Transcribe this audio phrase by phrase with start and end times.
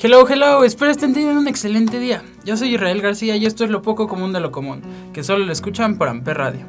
[0.00, 2.22] Hello, hello, espero estén teniendo un excelente día.
[2.44, 4.80] Yo soy Israel García y esto es lo poco común de lo común,
[5.12, 6.60] que solo lo escuchan por Amper Radio.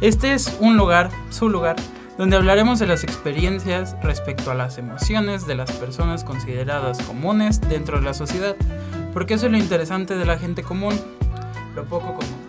[0.00, 1.74] Este es un lugar, su lugar,
[2.16, 7.98] donde hablaremos de las experiencias respecto a las emociones de las personas consideradas comunes dentro
[7.98, 8.54] de la sociedad,
[9.12, 10.94] porque eso es lo interesante de la gente común,
[11.74, 12.46] lo poco común.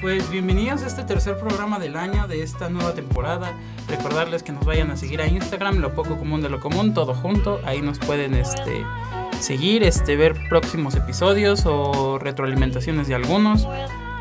[0.00, 3.52] Pues bienvenidos a este tercer programa del año de esta nueva temporada.
[3.88, 7.14] Recordarles que nos vayan a seguir a Instagram, lo poco común de lo común, todo
[7.14, 7.60] junto.
[7.64, 8.84] Ahí nos pueden este,
[9.44, 13.68] seguir, este, ver próximos episodios o retroalimentaciones de algunos.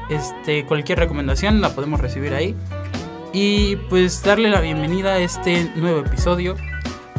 [0.10, 2.56] Este, cualquier recomendación la podemos recibir ahí.
[3.32, 6.56] Y pues darle la bienvenida a este nuevo episodio,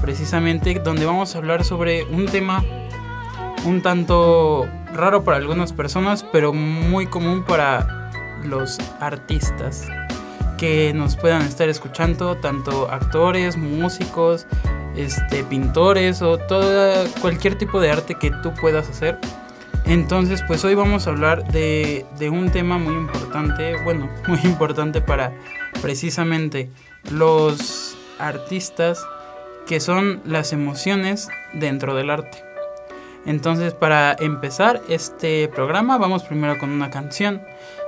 [0.00, 2.62] precisamente donde vamos a hablar sobre un tema
[3.64, 8.10] un tanto raro para algunas personas, pero muy común para
[8.44, 9.88] los artistas
[10.64, 14.46] que nos puedan estar escuchando, tanto actores, músicos,
[14.96, 19.18] este, pintores o todo, cualquier tipo de arte que tú puedas hacer.
[19.84, 25.34] Entonces, pues hoy vamos a hablar de un tema muy importante, bueno, muy importante para
[25.82, 26.70] precisamente
[27.10, 29.04] los artistas,
[29.66, 32.42] que son las emociones dentro del arte.
[33.26, 37.42] Entonces, para empezar este programa, vamos primero con una canción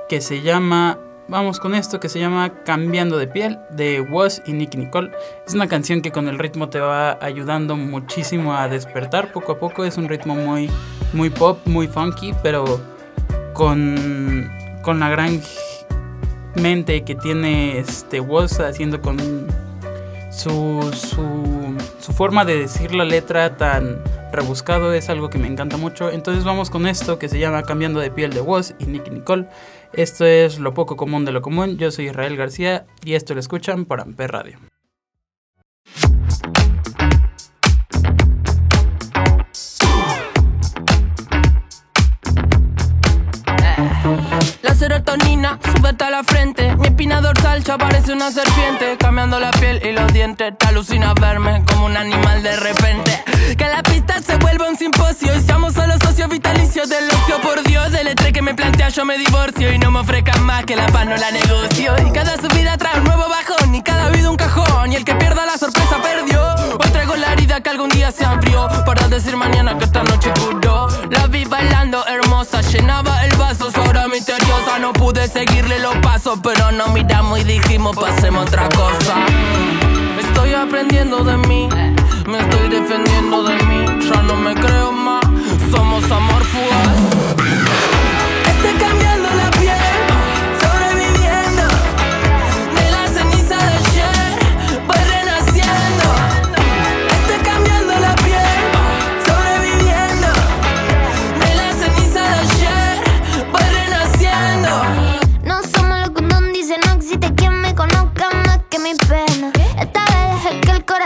[0.07, 4.53] que se llama, vamos con esto, que se llama Cambiando de piel de Woz y
[4.53, 5.11] Nicky Nicole.
[5.45, 9.59] Es una canción que con el ritmo te va ayudando muchísimo a despertar poco a
[9.59, 9.83] poco.
[9.83, 10.69] Es un ritmo muy,
[11.13, 12.79] muy pop, muy funky, pero
[13.53, 14.49] con,
[14.83, 15.41] con la gran
[16.55, 19.17] mente que tiene este Woz haciendo con
[20.31, 25.77] su, su, su forma de decir la letra tan rebuscado es algo que me encanta
[25.77, 26.11] mucho.
[26.11, 29.47] Entonces vamos con esto que se llama Cambiando de piel de Woz y Nicky Nicole.
[29.93, 31.77] Esto es lo poco común de lo común.
[31.77, 34.59] Yo soy Israel García y esto lo escuchan por Amper Radio.
[44.61, 46.75] La serotonina sube hasta la frente.
[46.77, 48.97] Mi espina dorsal ya parece una serpiente.
[48.97, 50.57] Cambiando la piel y los dientes.
[50.57, 53.23] Te alucina verme como un animal de repente.
[54.23, 55.35] Se vuelva un simposio.
[55.35, 57.41] Y seamos solo socios vitalicios del ocio.
[57.41, 59.71] Por Dios, el estrés que me plantea, yo me divorcio.
[59.73, 61.95] Y no me ofrezcan más que la paz no la negocio.
[62.05, 63.73] Y cada subida trae un nuevo bajón.
[63.73, 64.91] Y cada vida un cajón.
[64.91, 66.41] Y el que pierda la sorpresa perdió.
[66.79, 68.67] Hoy traigo la herida que algún día se abrió.
[68.85, 70.87] Para decir mañana que esta noche curó.
[71.09, 72.61] La vi bailando hermosa.
[72.61, 73.71] Llenaba el vaso.
[73.71, 74.79] Su aura misteriosa.
[74.79, 76.39] No pude seguirle los pasos.
[76.43, 79.15] Pero no miramos y dijimos pasemos otra cosa.
[80.19, 81.69] Estoy aprendiendo de mí.
[82.27, 83.85] Me estoy defendiendo de mí.
[84.05, 85.23] Ya no me creo más.
[85.71, 87.16] Somos amor fugaz.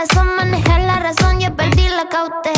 [0.02, 2.51] Corazón maneje la razón, yo perdí la cautela.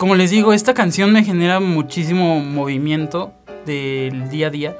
[0.00, 3.34] Como les digo, esta canción me genera muchísimo movimiento
[3.66, 4.76] del día a día,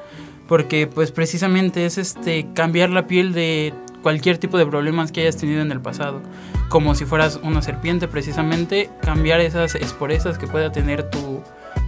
[0.49, 5.37] porque pues precisamente es este cambiar la piel de cualquier tipo de problemas que hayas
[5.37, 6.22] tenido en el pasado,
[6.70, 11.43] como si fueras una serpiente precisamente, cambiar esas esporesas que pueda tener tu,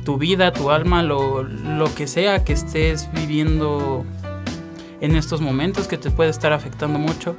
[0.05, 4.05] tu vida, tu alma, lo, lo que sea que estés viviendo
[5.01, 7.35] en estos momentos que te puede estar afectando mucho.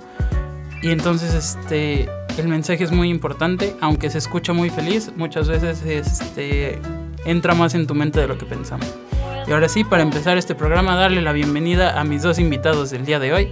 [0.81, 5.83] Y entonces este el mensaje es muy importante, aunque se escucha muy feliz, muchas veces
[5.83, 6.79] este,
[7.25, 8.87] entra más en tu mente de lo que pensamos.
[9.47, 13.05] Y ahora sí, para empezar este programa, darle la bienvenida a mis dos invitados del
[13.05, 13.49] día de hoy,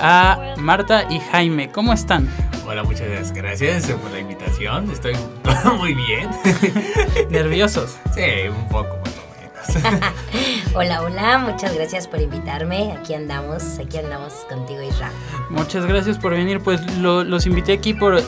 [0.00, 1.70] a Marta y Jaime.
[1.70, 2.28] ¿Cómo están?
[2.66, 4.90] Hola, muchas gracias por la invitación.
[4.90, 5.14] Estoy
[5.78, 6.28] muy bien.
[7.30, 7.98] ¿Nerviosos?
[8.14, 8.98] Sí, un poco.
[10.74, 12.92] hola, hola, muchas gracias por invitarme.
[12.92, 15.12] Aquí andamos, aquí andamos contigo, Israel.
[15.50, 16.60] Muchas gracias por venir.
[16.60, 18.22] Pues lo- los invité aquí por,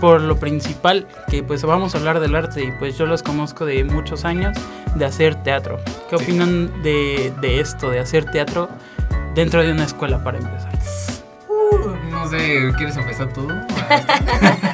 [0.00, 3.64] por lo principal, que pues vamos a hablar del arte y pues yo los conozco
[3.66, 4.56] de muchos años
[4.94, 5.78] de hacer teatro.
[6.10, 6.24] ¿Qué Sí.
[6.24, 8.68] opinan de, de esto, de hacer teatro
[9.34, 10.72] dentro de una escuela para empezar?
[11.48, 13.46] Uh, no sé, ¿quieres empezar tú?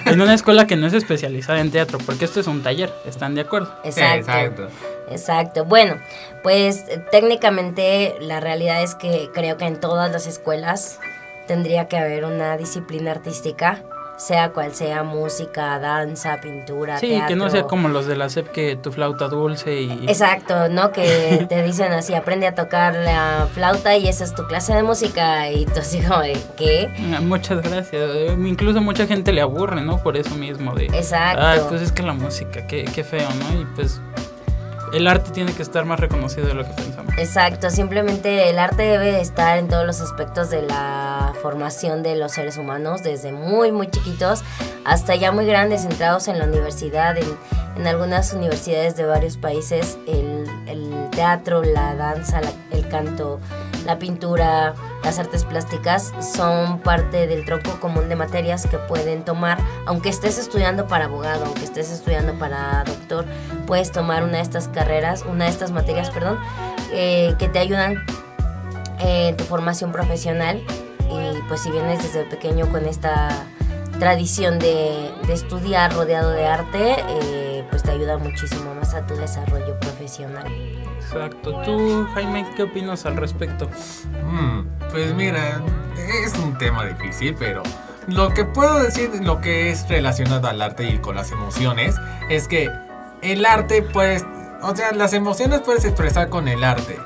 [0.06, 3.34] En una escuela que no es especializada en teatro, porque esto es un taller, ¿están
[3.34, 3.74] de acuerdo?
[3.84, 4.18] Exacto.
[4.30, 4.68] Exacto.
[5.10, 5.64] Exacto.
[5.64, 5.96] Bueno,
[6.42, 10.98] pues eh, técnicamente la realidad es que creo que en todas las escuelas
[11.46, 13.82] tendría que haber una disciplina artística,
[14.16, 17.26] sea cual sea música, danza, pintura, Sí, teatro.
[17.28, 20.04] que no sea como los de la SEP que tu flauta dulce y...
[20.06, 20.92] Exacto, ¿no?
[20.92, 24.84] Que te dicen así, aprende a tocar la flauta y esa es tu clase de
[24.84, 26.88] música y tú así como de, ¿qué?
[27.14, 27.92] Ah, Muchas gracias.
[28.14, 30.00] Eh, Incluso mucha gente le aburre, ¿no?
[30.00, 30.84] Por eso mismo de...
[30.86, 31.42] Exacto.
[31.44, 33.60] Ah, pues es que la música, qué, qué feo, ¿no?
[33.60, 34.00] Y pues
[34.94, 37.12] el arte tiene que estar más reconocido de lo que pensamos.
[37.18, 42.32] Exacto, simplemente el arte debe estar en todos los aspectos de la formación de los
[42.32, 44.42] seres humanos, desde muy, muy chiquitos
[44.84, 50.44] hasta ya muy grandes, centrados en la universidad, en, algunas universidades de varios países, el,
[51.10, 52.40] teatro, la danza,
[52.72, 53.40] el canto,
[53.84, 59.58] la pintura, las artes plásticas son parte del tronco común de materias que pueden tomar,
[59.86, 63.26] aunque estés estudiando para abogado, aunque estés estudiando para doctor,
[63.66, 66.38] puedes tomar una de estas carreras, una de estas materias, perdón,
[66.92, 68.04] eh, que te ayudan
[69.00, 70.62] en tu formación profesional
[71.10, 73.46] y pues si vienes desde pequeño con esta
[73.98, 79.78] tradición de, estudiar rodeado de arte, eh, pues te ayuda muchísimo más a tu desarrollo
[79.80, 80.46] profesional.
[81.04, 81.62] Exacto.
[81.64, 83.68] Tú, Jaime, ¿qué opinas al respecto?
[84.24, 85.62] Mm, pues mira,
[86.24, 87.62] es un tema difícil, pero
[88.06, 91.96] lo que puedo decir, lo que es relacionado al arte y con las emociones,
[92.28, 92.70] es que
[93.22, 94.24] el arte, pues,
[94.62, 96.98] o sea, las emociones puedes expresar con el arte.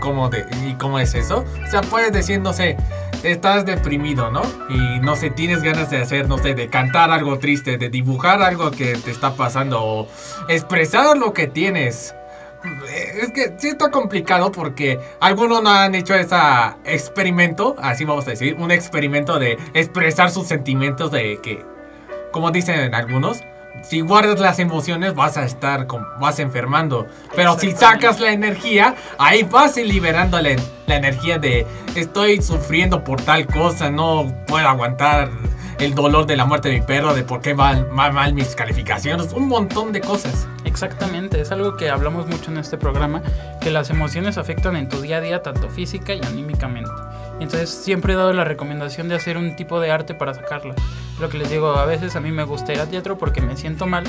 [0.00, 1.44] ¿Cómo de, ¿Y cómo es eso?
[1.64, 2.76] O sea, puedes decir, no sé,
[3.22, 4.42] estás deprimido, ¿no?
[4.68, 8.42] Y no sé, tienes ganas de hacer, no sé, de cantar algo triste, de dibujar
[8.42, 10.08] algo que te está pasando, o
[10.48, 12.14] expresar lo que tienes.
[13.20, 16.36] Es que sí está complicado porque algunos no han hecho ese
[16.84, 21.64] experimento, así vamos a decir, un experimento de expresar sus sentimientos de que,
[22.32, 23.40] como dicen algunos,
[23.82, 27.06] si guardas las emociones vas a estar, con- vas enfermando.
[27.36, 30.56] Pero si sacas la energía, ahí vas liberando la,
[30.86, 35.30] la energía de estoy sufriendo por tal cosa, no puedo aguantar
[35.78, 39.32] el dolor de la muerte de mi perro, de por qué van mal, mis calificaciones,
[39.32, 40.48] un montón de cosas.
[40.64, 43.22] Exactamente, es algo que hablamos mucho en este programa,
[43.60, 46.90] que las emociones afectan en tu día a día tanto física y anímicamente.
[47.40, 50.74] Entonces siempre he dado la recomendación de hacer un tipo de arte para sacarla.
[51.20, 53.56] Lo que les digo, a veces a mí me gusta ir al teatro porque me
[53.56, 54.04] siento mal,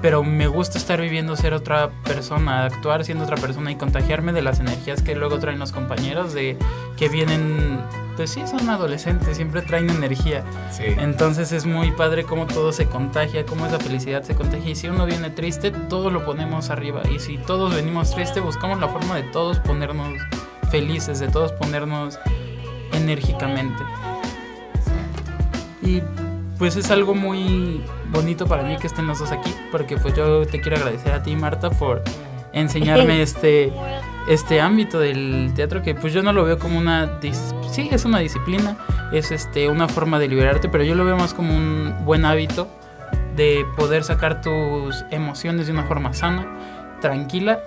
[0.00, 4.42] pero me gusta estar viviendo ser otra persona, actuar siendo otra persona y contagiarme de
[4.42, 6.56] las energías que luego traen los compañeros de
[6.96, 7.80] que vienen,
[8.16, 10.44] pues sí, son adolescentes, siempre traen energía.
[10.70, 10.84] Sí.
[10.86, 14.70] Entonces es muy padre cómo todo se contagia, cómo esa felicidad se contagia.
[14.70, 17.02] Y si uno viene triste, todo lo ponemos arriba.
[17.14, 20.18] Y si todos venimos tristes, buscamos la forma de todos ponernos
[20.70, 22.18] felices, de todos ponernos
[22.92, 23.82] enérgicamente.
[25.82, 26.02] Y
[26.58, 30.46] pues es algo muy bonito para mí que estén los dos aquí, porque pues yo
[30.46, 32.02] te quiero agradecer a ti, Marta, por
[32.52, 33.72] enseñarme este
[34.28, 38.04] este ámbito del teatro que pues yo no lo veo como una dis- sí es
[38.04, 38.76] una disciplina
[39.10, 42.68] es este una forma de liberarte pero yo lo veo más como un buen hábito
[43.36, 46.46] de poder sacar tus emociones de una forma sana
[47.00, 47.60] tranquila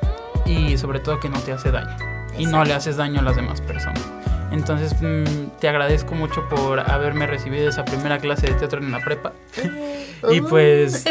[0.45, 1.95] y sobre todo que no te hace daño
[2.37, 4.03] y no le haces daño a las demás personas
[4.51, 8.99] entonces mm, te agradezco mucho por haberme recibido esa primera clase de teatro en la
[8.99, 9.33] prepa
[10.29, 11.03] Y pues.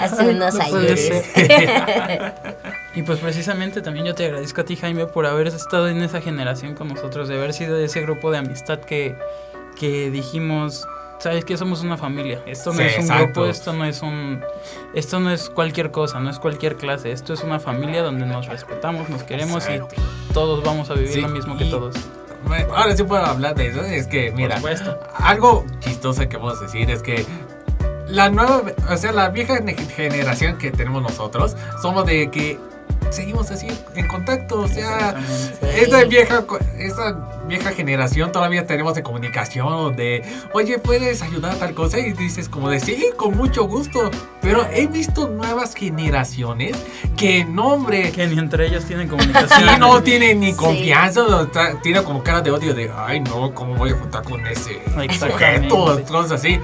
[0.00, 1.30] Hace unos No ayeres.
[2.94, 6.20] Y pues precisamente también yo te agradezco a ti, Jaime, por haber estado en esa
[6.20, 9.14] generación con nosotros, de haber sido de ese grupo de amistad que,
[9.78, 10.84] que dijimos,
[11.18, 12.40] sabes que somos una familia.
[12.46, 13.24] Esto no Sí, es un exacto.
[13.42, 14.42] grupo, esto no es un,
[14.94, 17.12] esto no es cualquier cosa, no es cualquier clase.
[17.12, 19.94] Esto es una familia donde nos respetamos, nos queremos Exacto.
[20.30, 21.96] y todos vamos a vivir Sí, lo mismo que todos.
[22.74, 23.82] Ahora sí puedo hablar de eso.
[23.82, 24.60] Es que, mira,
[25.18, 27.26] algo chistoso que vamos a decir es que
[28.06, 32.58] la nueva, o sea, la vieja ne- generación que tenemos nosotros, somos de que
[33.10, 34.60] seguimos así en contacto.
[34.60, 35.14] O sea,
[35.76, 36.44] esa vieja,
[36.78, 40.22] esa vieja generación todavía tenemos de comunicación de,
[40.52, 41.98] oye, ¿puedes ayudar a tal cosa?
[41.98, 44.10] Y dices como de, sí, con mucho gusto.
[44.40, 46.76] Pero he visto nuevas generaciones
[47.16, 49.80] que, no, hombre, Que ni entre ellos tienen Sí, comunicación.
[49.80, 50.56] no tiene ni Sí.
[50.56, 54.22] confianza, o tra- tiene como cara de odio de, ay no, ¿cómo voy a juntar
[54.24, 54.80] con ese
[55.18, 56.02] sujeto?
[56.08, 56.58] Cosas así.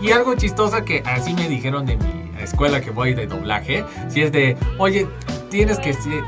[0.00, 4.22] Y algo chistoso que así me dijeron de mi escuela que voy de doblaje, si
[4.22, 5.06] es de, oye,
[5.50, 6.24] tienes que ser-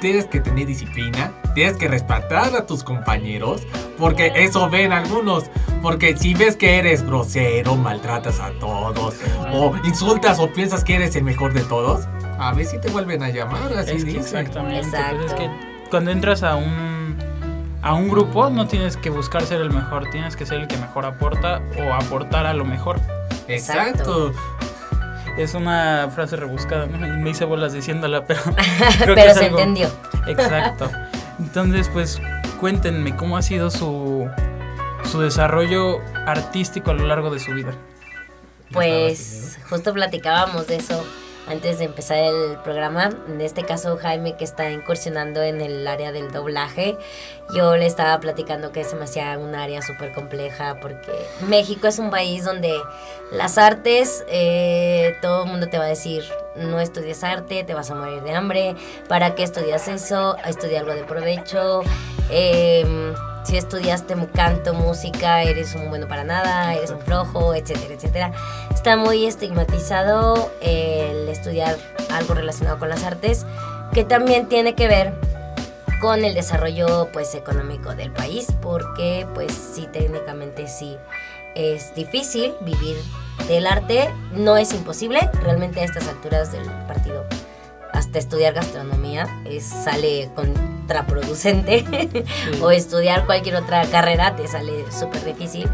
[0.00, 3.62] tienes que tener disciplina, tienes que respetar a tus compañeros,
[3.98, 5.44] porque eso ven algunos.
[5.80, 9.14] Porque si ves que eres grosero, maltratas a todos,
[9.52, 12.06] o insultas o piensas que eres el mejor de todos,
[12.38, 14.20] a ver si te vuelven a llamar, así Es que dicen.
[14.38, 14.78] exactamente.
[14.86, 15.16] Exacto.
[15.18, 15.50] Pues es que
[15.90, 17.16] cuando entras a un
[17.84, 20.76] a un grupo no tienes que buscar ser el mejor, tienes que ser el que
[20.76, 23.00] mejor aporta o aportar a lo mejor.
[23.48, 24.32] Exacto.
[25.38, 28.40] Es una frase rebuscada, me hice bolas diciéndola, pero
[28.98, 29.88] creo Pero se algo- entendió.
[30.26, 30.90] Exacto.
[31.38, 32.20] Entonces, pues
[32.60, 34.28] cuéntenme cómo ha sido su
[35.10, 37.72] su desarrollo artístico a lo largo de su vida.
[38.72, 41.04] Pues justo platicábamos de eso
[41.46, 43.10] antes de empezar el programa.
[43.28, 46.96] En este caso, Jaime, que está incursionando en el área del doblaje,
[47.54, 51.12] yo le estaba platicando que se me hacía un área súper compleja porque
[51.48, 52.72] México es un país donde
[53.30, 56.24] las artes, eh, todo el mundo te va a decir,
[56.56, 58.74] no estudies arte, te vas a morir de hambre,
[59.08, 60.36] ¿para qué estudias eso?
[60.46, 61.82] Estudia algo de provecho.
[62.30, 68.32] em, si estudiaste canto, música, eres un bueno para nada, eres un flojo, etcétera, etcétera.
[68.74, 71.76] Está muy estigmatizado el estudiar
[72.10, 73.46] algo relacionado con las artes,
[73.92, 75.12] que también tiene que ver
[76.00, 80.96] con el desarrollo pues económico del país, porque pues sí técnicamente sí
[81.54, 82.96] es difícil vivir
[83.46, 87.24] del arte, no es imposible, realmente a estas alturas del partido
[88.02, 91.84] hasta estudiar gastronomía es, sale contraproducente
[92.60, 95.70] o estudiar cualquier otra carrera te sale súper difícil.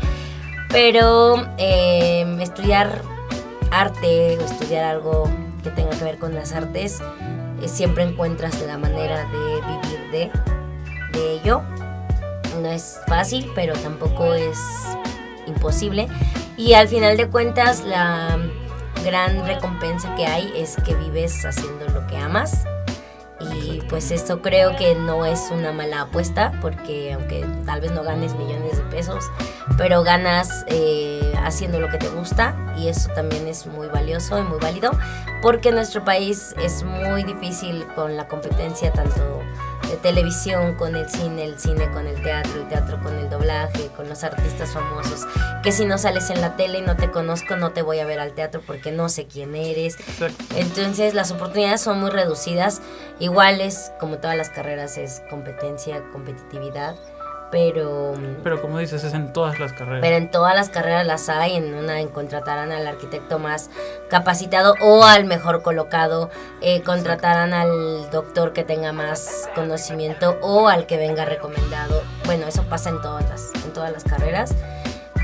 [0.69, 3.01] Pero eh, estudiar
[3.71, 5.31] arte o estudiar algo
[5.65, 7.01] que tenga que ver con las artes,
[7.63, 10.31] eh, siempre encuentras la manera de vivir de,
[11.19, 11.63] de ello.
[12.61, 14.59] No es fácil, pero tampoco es
[15.47, 16.09] imposible.
[16.59, 18.37] Y al final de cuentas, la
[19.03, 21.87] gran recompensa que hay es que vives haciendo
[22.29, 22.65] lo que amas.
[23.41, 28.03] Y pues esto creo que no es una mala apuesta, porque aunque tal vez no
[28.03, 29.25] ganes millones de pesos,
[29.77, 34.43] pero ganas eh, haciendo lo que te gusta y eso también es muy valioso y
[34.43, 34.91] muy válido,
[35.41, 39.41] porque en nuestro país es muy difícil con la competencia tanto
[39.97, 44.09] televisión con el cine, el cine con el teatro, el teatro con el doblaje, con
[44.09, 45.27] los artistas famosos,
[45.63, 48.07] que si no sales en la tele y no te conozco, no te voy a
[48.07, 49.97] ver al teatro porque no sé quién eres.
[50.57, 52.81] Entonces las oportunidades son muy reducidas.
[53.19, 56.97] Igual es, como todas las carreras, es competencia, competitividad,
[57.51, 60.01] pero, Pero como dices, es en todas las carreras.
[60.03, 61.57] pero en todas las carreras las hay.
[61.57, 63.71] En una en contratarán al arquitecto más
[64.09, 70.87] capacitado o al mejor colocado, eh, contratarán al doctor que tenga más conocimiento o al
[70.87, 72.03] que venga recomendado.
[72.27, 74.55] Bueno, eso pasa en todas las, en todas las carreras.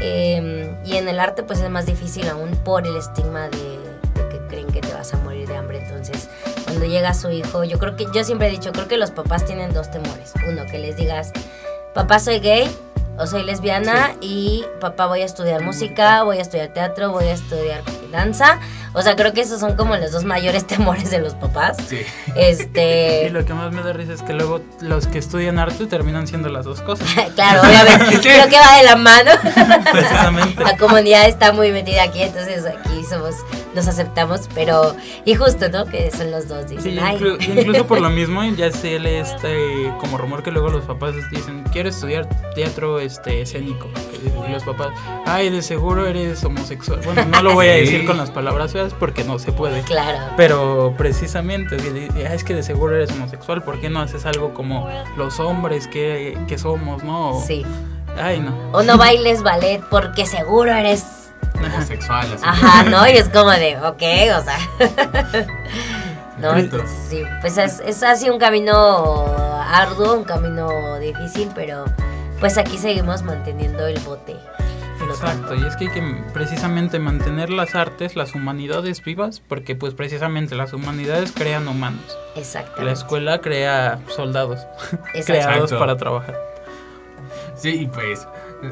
[0.00, 3.78] Eh, y en el arte pues es más difícil aún por el estigma de,
[4.14, 5.78] de que creen que te vas a morir de hambre.
[5.78, 6.28] Entonces,
[6.64, 9.44] cuando llega su hijo, yo creo que, yo siempre he dicho, creo que los papás
[9.44, 10.32] tienen dos temores.
[10.48, 11.32] Uno, que les digas,
[11.94, 12.68] papá soy gay
[13.18, 17.32] o soy lesbiana y papá voy a estudiar música, voy a estudiar teatro, voy a
[17.32, 17.82] estudiar
[18.14, 18.58] danza.
[18.94, 21.76] O sea, creo que esos son como los dos mayores temores de los papás.
[21.88, 22.00] Sí.
[22.36, 23.26] Este...
[23.26, 26.26] Y lo que más me da risa es que luego los que estudian arte terminan
[26.26, 27.08] siendo las dos cosas.
[27.34, 29.30] Claro, obviamente, creo que va de la mano.
[29.92, 30.62] Precisamente.
[30.62, 33.34] La comunidad está muy metida aquí, entonces aquí somos,
[33.74, 34.94] nos aceptamos, pero,
[35.24, 35.86] y justo, ¿no?
[35.86, 38.98] Que son los dos, dicen, Sí, ay, inclu- y incluso por lo mismo ya se
[38.98, 43.88] lee este como rumor que luego los papás dicen quiero estudiar teatro este escénico
[44.48, 44.88] y los papás
[45.26, 48.03] ay de seguro eres homosexual bueno no lo voy a Sí.
[48.04, 50.18] Decir con las palabras feas porque no se puede claro.
[50.36, 51.76] pero precisamente
[52.28, 55.88] "Ah, es que de seguro eres homosexual ¿por qué no haces algo como los hombres
[55.88, 57.64] que, que somos no Sí.
[58.20, 61.04] ay no O no bailes ballet porque seguro eres
[61.56, 62.26] homosexual.
[62.34, 62.44] Así.
[62.44, 63.06] Ajá, ¿no?
[63.08, 64.02] Y es como de, ok,
[64.38, 64.58] o sea.
[66.38, 69.24] no, entonces sí, pues es, es así un camino
[69.72, 71.84] arduo, un camino difícil, pero
[72.40, 74.36] pues aquí seguimos manteniendo el bote.
[75.14, 76.02] Exacto, y es que hay que
[76.32, 82.18] precisamente mantener las artes, las humanidades vivas, porque pues precisamente las humanidades crean humanos.
[82.36, 82.84] Exactamente.
[82.84, 84.60] La escuela crea soldados,
[85.14, 85.24] Exacto.
[85.24, 85.78] creados Exacto.
[85.78, 86.36] para trabajar.
[87.56, 88.26] Sí, y pues,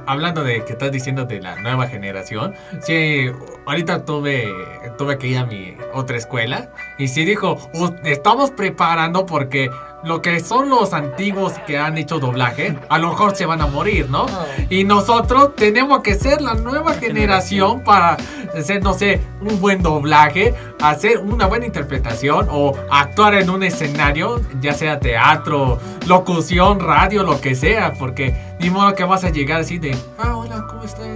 [0.06, 3.30] hablando de que estás diciendo de la nueva generación, sí,
[3.66, 4.52] ahorita tuve,
[4.98, 9.70] tuve que ir a mi otra escuela y sí dijo, "Uh, estamos preparando porque
[10.04, 13.66] lo que son los antiguos que han hecho doblaje, a lo mejor se van a
[13.66, 14.24] morir, ¿no?
[14.24, 14.46] Oh.
[14.68, 18.16] Y nosotros tenemos que ser la nueva generación para
[18.56, 24.40] hacer, no sé, un buen doblaje, hacer una buena interpretación o actuar en un escenario,
[24.60, 29.60] ya sea teatro, locución, radio, lo que sea, porque ni modo que vas a llegar
[29.60, 31.06] así de, ah, hola, ¿cómo estás?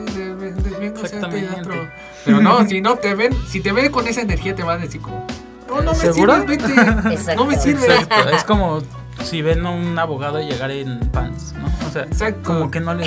[0.78, 1.88] Vengo a hacer teatro.
[2.24, 4.82] Pero no, si no te ven, si te ven con esa energía te van a
[4.82, 5.26] decir como,
[5.68, 6.36] no, no me ¿Seguro?
[6.40, 7.12] sirves, vete.
[7.14, 7.44] Exacto.
[7.44, 7.86] No me sirve.
[7.86, 8.82] Exacto, es como
[9.24, 11.66] si ven a un abogado llegar en pants, ¿no?
[11.86, 12.40] O sea, Exacto.
[12.44, 13.06] como que no le...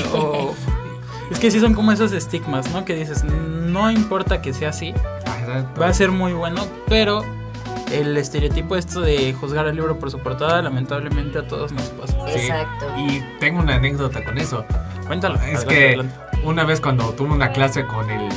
[1.32, 2.86] es que sí son como esos estigmas, ¿no?
[2.86, 5.82] Que dices, no importa que sea así, Exacto.
[5.82, 7.24] va a ser muy bueno, pero
[7.92, 12.18] el estereotipo esto de juzgar al libro por su portada, lamentablemente a todos nos pasa.
[12.28, 12.40] Sí.
[12.40, 12.86] Exacto.
[12.98, 14.66] Y tengo una anécdota con eso.
[15.08, 15.36] Cuéntalo.
[15.36, 16.16] Es adelante, que adelante.
[16.44, 18.30] una vez cuando tuve una clase con el,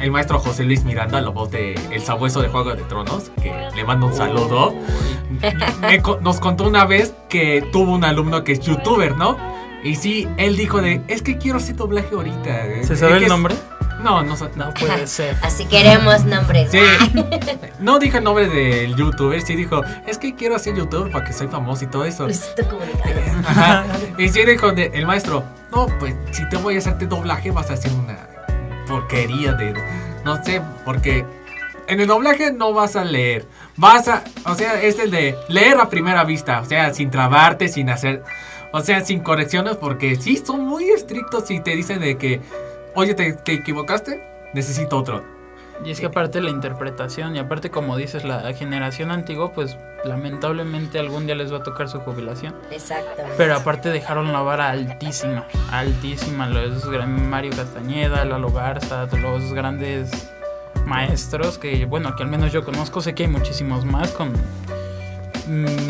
[0.00, 3.52] el, maestro José Luis Miranda, la voz de El Sabueso de Juego de Tronos, que
[3.74, 4.74] le mando un saludo,
[5.80, 9.36] me co- nos contó una vez que tuvo un alumno que es youtuber, ¿no?
[9.82, 12.62] Y sí, él dijo de, es que quiero hacer doblaje ahorita.
[12.84, 13.54] ¿Se Es sabe el es- nombre?
[14.02, 14.34] No, no
[14.74, 15.34] puede ser.
[15.42, 16.70] Así queremos nombres.
[16.70, 16.78] Sí.
[17.80, 21.32] No dijo el nombre del youtuber, sí dijo, es que quiero hacer youtuber para que
[21.34, 22.26] soy famoso y todo eso.
[23.46, 23.84] Ajá.
[24.16, 27.70] Y sí dijo de- el maestro, no, pues si te voy a hacerte doblaje vas
[27.70, 28.16] a hacer una
[28.86, 29.74] porquería de...
[30.24, 31.24] No sé, porque
[31.86, 33.46] en el doblaje no vas a leer.
[33.76, 34.24] Vas a...
[34.46, 36.60] O sea, es el de leer a primera vista.
[36.60, 38.22] O sea, sin trabarte, sin hacer...
[38.72, 42.40] O sea, sin correcciones, porque sí, son muy estrictos y te dicen de que,
[42.96, 44.20] oye, te, te equivocaste,
[44.52, 45.33] necesito otro.
[45.84, 50.98] Y es que aparte la interpretación y aparte como dices la generación antigua pues lamentablemente
[50.98, 52.54] algún día les va a tocar su jubilación.
[52.70, 53.22] Exacto.
[53.36, 56.48] Pero aparte dejaron la vara altísima, altísima.
[56.48, 60.30] Los Mario Castañeda, Lalo Garza, los grandes
[60.86, 64.32] maestros que bueno, que al menos yo conozco, sé que hay muchísimos más con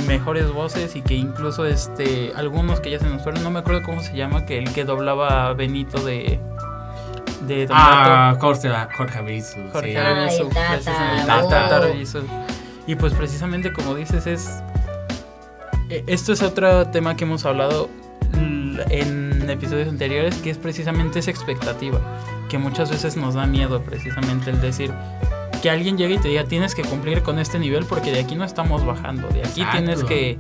[0.06, 3.82] mejores voces y que incluso este algunos que ya se nos fueron, no me acuerdo
[3.82, 6.40] cómo se llama, que el que doblaba a Benito de
[7.46, 8.46] de Don Ah, Gato.
[8.46, 9.96] Jorge, Jorge Avizu, Jorge sí.
[9.96, 11.48] Ay, Arvizu, el Tata, precisamente, el Tata.
[11.48, 12.18] Tata Arvizu.
[12.86, 14.62] Y pues precisamente como dices es
[15.90, 17.88] eh, esto es otro tema que hemos hablado
[18.90, 22.00] en episodios anteriores que es precisamente esa expectativa
[22.48, 24.92] que muchas veces nos da miedo precisamente el decir
[25.62, 28.34] que alguien llegue y te diga tienes que cumplir con este nivel porque de aquí
[28.34, 29.78] no estamos bajando de aquí Exacto.
[29.78, 30.38] tienes que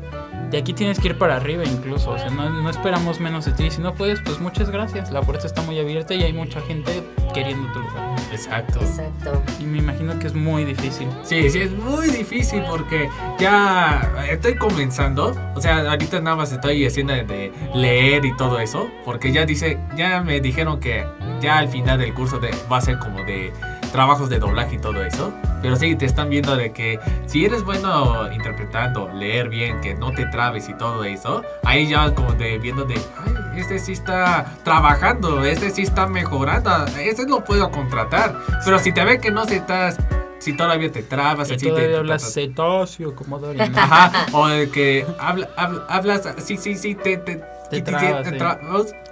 [0.54, 3.52] de aquí tienes que ir para arriba incluso o sea no, no esperamos menos de
[3.52, 6.60] ti si no puedes pues muchas gracias la puerta está muy abierta y hay mucha
[6.60, 8.80] gente queriendo tu lugar Exacto.
[8.80, 9.42] Exacto.
[9.60, 14.56] y me imagino que es muy difícil Sí, sí, es muy difícil porque ya estoy
[14.56, 15.34] comenzando.
[15.54, 18.88] O sea, ahorita nada más estoy haciendo de leer y todo eso.
[19.04, 21.06] Porque ya dice, ya me dijeron que
[21.40, 23.52] ya al final del curso de, va a ser como de
[23.94, 25.32] trabajos de doblaje y todo eso.
[25.62, 30.10] Pero sí, te están viendo de que si eres bueno interpretando, leer bien, que no
[30.10, 34.46] te trabes y todo eso, ahí ya como de viendo de, ay, este sí está
[34.64, 38.34] trabajando, este sí está mejorando, este lo puedo contratar.
[38.64, 39.96] Pero si te ve que no se estás,
[40.40, 43.38] si todavía te trabas, así todavía te, hablas cetáceo como
[43.78, 48.30] Ajá, o de que habla, habla- hablas, sí, sí, sí, te, te, Te trabas, te
[48.30, 48.38] sí.
[48.38, 48.62] trabas.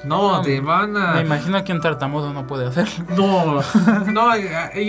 [0.04, 1.14] No, No, te van a...
[1.14, 3.60] me imagino que un tartamudo no puede hacerlo No,
[4.12, 4.80] no, y,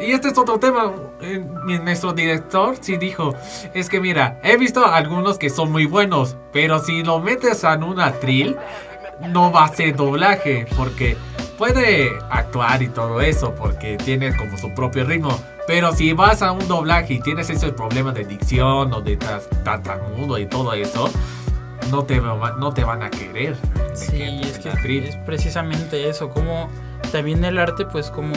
[0.00, 0.92] y este es otro tema.
[1.20, 1.44] Eh,
[1.82, 3.34] Nuestro director sí dijo,
[3.74, 7.82] es que mira, he visto algunos que son muy buenos, pero si lo metes en
[7.82, 8.56] un atril,
[9.28, 11.16] no va a ser doblaje, porque
[11.58, 15.38] puede actuar y todo eso, porque tiene como su propio ritmo.
[15.66, 19.16] Pero si vas a un doblaje y tienes ese problema de dicción o de
[19.62, 21.08] tartamudo y todo eso,
[21.90, 23.56] no te, va- no te van a querer.
[23.94, 26.68] Sí, es que es precisamente eso, como
[27.10, 28.32] también el arte, pues como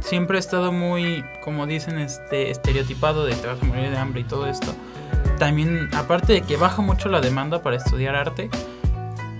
[0.00, 4.22] siempre ha estado muy, como dicen, este estereotipado de te vas a morir de hambre
[4.22, 4.74] y todo esto.
[5.38, 8.50] También, aparte de que baja mucho la demanda para estudiar arte,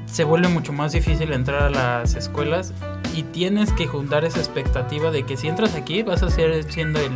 [0.06, 2.72] se vuelve mucho más difícil entrar a las escuelas
[3.14, 7.00] y tienes que juntar esa expectativa de que si entras aquí vas a ser siendo
[7.00, 7.10] el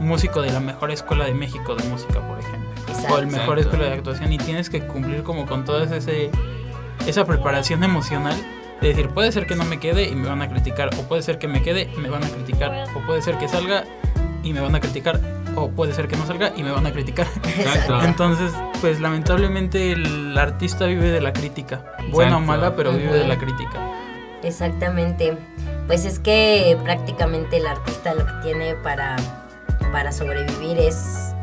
[0.00, 2.59] músico de la mejor escuela de México de música, por ejemplo
[3.08, 3.60] o el mejor Exacto.
[3.60, 6.30] escuela de actuación y tienes que cumplir como con toda ese
[7.06, 8.34] esa preparación emocional
[8.80, 11.22] De decir, puede ser que no me quede y me van a criticar, o puede
[11.22, 13.84] ser que me quede y me van a criticar, o puede ser que salga
[14.42, 15.20] y me van a criticar,
[15.54, 17.26] o puede ser que no salga y me van a criticar.
[17.58, 18.00] Exacto.
[18.02, 22.40] Entonces, pues lamentablemente el artista vive de la crítica, buena o Exacto.
[22.40, 23.78] mala, pero vive de la crítica.
[24.42, 25.36] Exactamente.
[25.86, 29.16] Pues es que prácticamente el artista lo que tiene para,
[29.92, 31.34] para sobrevivir es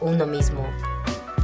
[0.00, 0.66] uno mismo.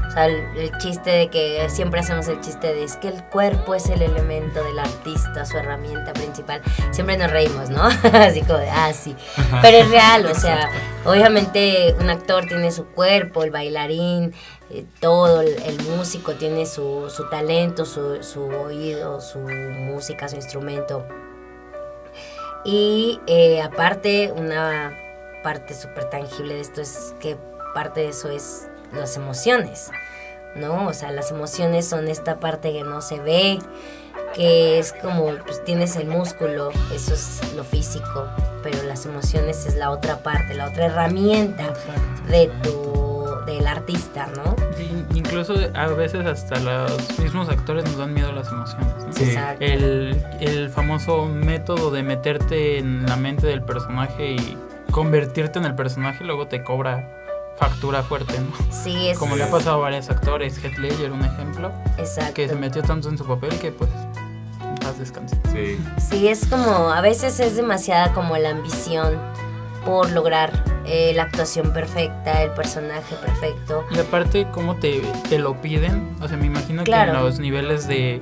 [0.08, 3.24] O sea, el, el chiste de que siempre hacemos el chiste de es que el
[3.24, 6.62] cuerpo es el elemento del artista, su herramienta principal.
[6.92, 7.82] Siempre nos reímos, ¿no?
[8.12, 9.16] Así como de, ah, sí.
[9.60, 10.70] Pero es real, o sea,
[11.04, 14.32] obviamente un actor tiene su cuerpo, el bailarín,
[14.70, 20.36] eh, todo, el, el músico tiene su, su talento, su, su oído, su música, su
[20.36, 21.04] instrumento.
[22.64, 24.96] Y eh, aparte, una
[25.42, 27.36] parte súper tangible de esto es que
[27.74, 29.90] parte de eso es las emociones,
[30.56, 30.86] ¿no?
[30.86, 33.58] O sea, las emociones son esta parte que no se ve,
[34.34, 38.28] que es como, pues tienes el músculo, eso es lo físico,
[38.62, 41.72] pero las emociones es la otra parte, la otra herramienta
[42.28, 44.56] de tu, del artista, ¿no?
[44.76, 48.86] Sí, incluso a veces hasta los mismos actores nos dan miedo a las emociones.
[49.04, 49.12] ¿no?
[49.12, 49.24] Sí.
[49.24, 49.64] Exacto.
[49.64, 54.58] El, el famoso método de meterte en la mente del personaje y
[54.90, 57.23] convertirte en el personaje luego te cobra
[57.58, 58.72] factura fuerte, ¿no?
[58.72, 62.34] Sí, es Como le ha pasado a varios actores, Heath Ledger, un ejemplo, exacto.
[62.34, 63.90] que se metió tanto en su papel que pues
[64.80, 65.36] paz descanse.
[65.52, 65.78] Sí.
[65.98, 69.18] Sí, es como, a veces es demasiada como la ambición
[69.84, 70.50] por lograr
[70.86, 73.84] eh, la actuación perfecta, el personaje perfecto.
[73.90, 76.16] Y aparte, ¿cómo te, te lo piden?
[76.20, 77.12] O sea, me imagino Claro.
[77.12, 78.20] que en los niveles de,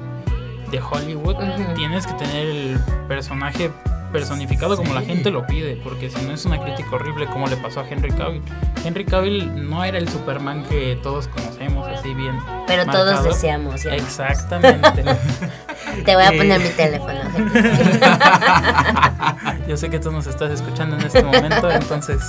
[0.71, 1.37] de Hollywood
[1.75, 3.71] tienes que tener el personaje
[4.13, 7.57] personificado como la gente lo pide, porque si no es una crítica horrible como le
[7.57, 8.43] pasó a Henry Cavill.
[8.85, 12.39] Henry Cavill no era el Superman que todos conocemos, así bien.
[12.67, 13.83] Pero todos deseamos.
[13.83, 13.95] ¿ya?
[13.95, 15.03] Exactamente.
[16.05, 17.21] Te voy a poner mi teléfono.
[19.69, 22.21] Yo sé que tú nos estás escuchando en este momento, entonces.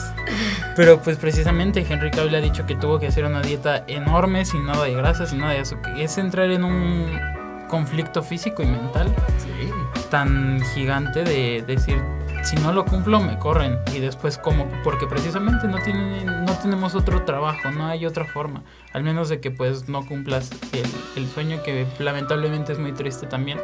[0.75, 4.65] Pero pues precisamente Henry Cavill ha dicho que tuvo que hacer una dieta enorme, sin
[4.65, 5.99] nada de grasa, sin nada de azúcar.
[5.99, 7.19] Es entrar en un
[7.67, 9.07] conflicto físico y mental
[9.39, 9.71] Sí.
[10.13, 11.99] Tan gigante de decir
[12.43, 16.93] si no lo cumplo me corren y después cómo porque precisamente no tienen no tenemos
[16.93, 18.61] otro trabajo no hay otra forma.
[18.91, 23.25] Al menos de que pues no cumplas el, el sueño que lamentablemente es muy triste
[23.25, 23.59] también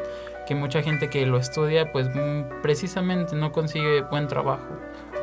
[0.48, 4.66] que mucha gente que lo estudia pues mm, precisamente no consigue buen trabajo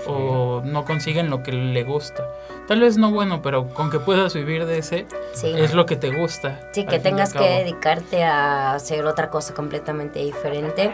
[0.08, 2.24] o no consiguen lo que le gusta
[2.68, 5.52] tal vez no bueno pero con que puedas vivir de ese Sí.
[5.56, 10.18] es lo que te gusta Sí, que tengas que dedicarte a hacer otra cosa completamente
[10.20, 10.92] diferente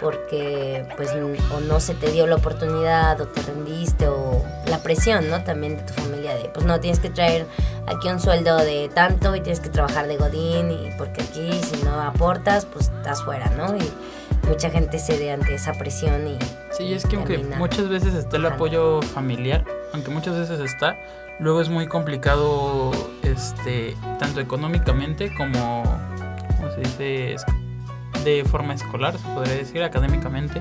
[0.00, 1.10] porque pues
[1.54, 5.44] o no se te dio la oportunidad o te rendiste o la presión, ¿no?
[5.44, 7.46] También de tu familia de pues no tienes que traer
[7.86, 11.84] aquí un sueldo de tanto y tienes que trabajar de godín y porque aquí si
[11.84, 13.76] no aportas pues estás fuera, ¿no?
[13.76, 16.38] Y mucha gente cede ante esa presión y
[16.82, 19.64] Sí, es que aunque muchas veces está el apoyo familiar,
[19.94, 20.96] aunque muchas veces está,
[21.38, 22.90] luego es muy complicado,
[23.22, 25.84] este, tanto económicamente como,
[26.56, 27.36] ¿cómo se dice?
[28.24, 30.60] De forma escolar, se podría decir, académicamente,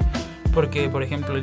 [0.53, 1.36] porque, por ejemplo,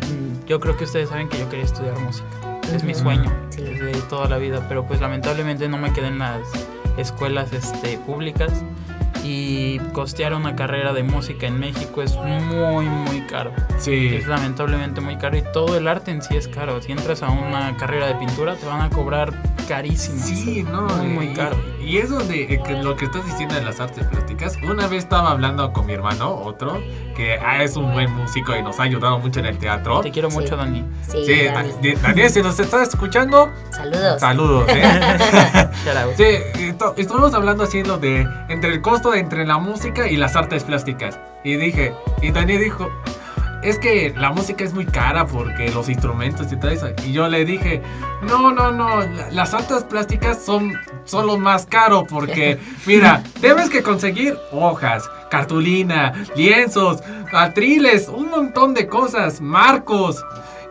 [0.47, 2.27] yo creo que ustedes saben que yo quería estudiar música,
[2.73, 3.63] es mi sueño Sí.
[3.63, 6.41] desde toda la vida, pero pues lamentablemente no me quedé en las
[6.97, 8.53] escuelas, este, públicas
[9.25, 13.53] y costear una carrera de música en México es muy, muy caro.
[13.79, 14.15] Sí.
[14.17, 16.81] Es lamentablemente muy caro y todo el arte en sí es caro.
[16.83, 19.33] Si entras a una carrera de pintura te van a cobrar
[19.69, 20.21] carísimo.
[20.25, 21.57] Sí, no, Muy, muy y- caro.
[21.85, 24.57] Y, es donde eh, que lo que estás diciendo de las artes plásticas.
[24.63, 26.79] Una vez estaba hablando con mi hermano, otro,
[27.17, 30.01] que ah, es un buen músico y nos ha ayudado mucho en el teatro.
[30.03, 30.37] Te quiero Sí.
[30.39, 30.85] mucho, Dani.
[31.09, 31.71] sí, Sí, Dani.
[31.95, 34.21] Da- Daniel, si nos estás escuchando, saludos.
[34.21, 34.65] saludos.
[34.69, 34.83] ¿eh?
[36.17, 36.25] Sí,
[36.65, 40.65] esto- estuvimos hablando así lo de entre el costo entre la música y las artes
[40.65, 41.19] plásticas.
[41.45, 42.89] Y dije, y Daniel dijo,
[43.63, 46.89] es que la música es muy cara porque los instrumentos y todo eso.
[47.07, 47.83] Y yo le dije,
[48.23, 50.73] no, no, no, la- las artes plásticas son,
[51.05, 58.75] son lo más caro porque, mira, debes que conseguir hojas, cartulina, lienzos, atriles, un montón
[58.75, 60.25] de cosas, marcos,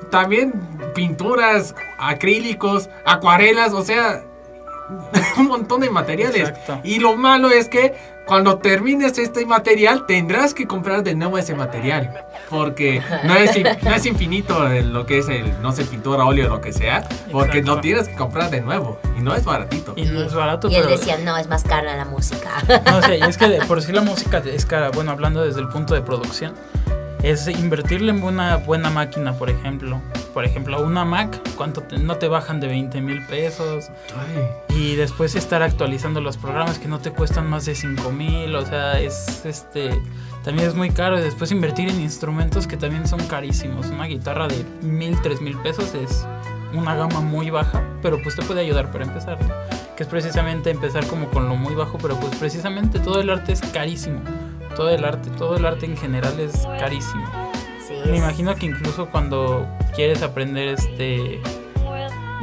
[0.09, 0.53] también
[0.95, 4.23] pinturas, acrílicos, acuarelas, o sea,
[5.37, 6.49] un montón de materiales.
[6.49, 6.79] Exacto.
[6.83, 7.93] Y lo malo es que
[8.27, 12.25] cuando termines este material tendrás que comprar de nuevo ese material.
[12.49, 13.51] Porque no es,
[13.83, 17.07] no es infinito lo que es el, no sé, pintura, óleo, lo que sea.
[17.31, 17.75] Porque Exacto.
[17.75, 18.99] lo tienes que comprar de nuevo.
[19.17, 19.93] Y no es baratito.
[19.95, 20.97] Y no es barato, Y él pero...
[20.97, 22.51] decía, no, es más cara la música.
[22.85, 24.91] No sé, y es que de por sí la música es cara.
[24.91, 26.53] Bueno, hablando desde el punto de producción,
[27.23, 30.01] es invertirle en una buena máquina, por ejemplo.
[30.33, 33.85] Por ejemplo, una Mac, ¿cuánto te- no te bajan de 20 mil pesos?
[34.75, 38.63] Y después estar actualizando los programas que no te cuestan más de 5 mil, o
[38.65, 39.99] sea, es este
[40.43, 41.17] también es muy caro.
[41.19, 43.87] Y después invertir en instrumentos que también son carísimos.
[43.87, 46.25] Una guitarra de mil, tres mil pesos es
[46.73, 49.39] una gama muy baja, pero pues te puede ayudar para empezar.
[49.41, 49.53] ¿no?
[49.95, 53.53] Que es precisamente empezar como con lo muy bajo, pero pues precisamente todo el arte
[53.53, 54.19] es carísimo.
[54.77, 57.25] Todo el arte, todo el arte en general es carísimo.
[57.85, 61.41] Sí, Me es- imagino que incluso cuando quieres aprender este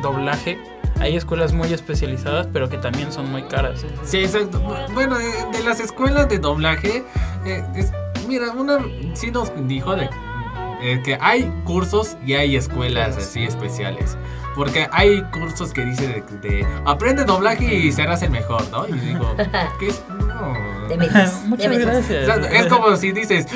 [0.03, 0.59] doblaje,
[1.01, 3.85] hay escuelas muy especializadas, pero que también son muy caras.
[4.05, 4.61] Sí, exacto.
[4.93, 7.05] Bueno, eh, de las escuelas de doblaje,
[7.47, 7.93] eh, es-
[8.29, 8.79] mira, una
[9.15, 10.09] sí nos dijo de
[10.83, 14.19] eh, que hay cursos y hay escuelas así especiales.
[14.55, 18.87] Porque hay cursos que dice de, de, aprende doblaje y serás el mejor, ¿no?
[18.89, 19.35] Y digo,
[19.81, 20.03] ¿qué es?
[20.09, 20.53] No.
[20.89, 21.67] De menos, de Muchas.
[21.77, 22.27] O gracias.
[22.27, 23.47] sea, es como si dices,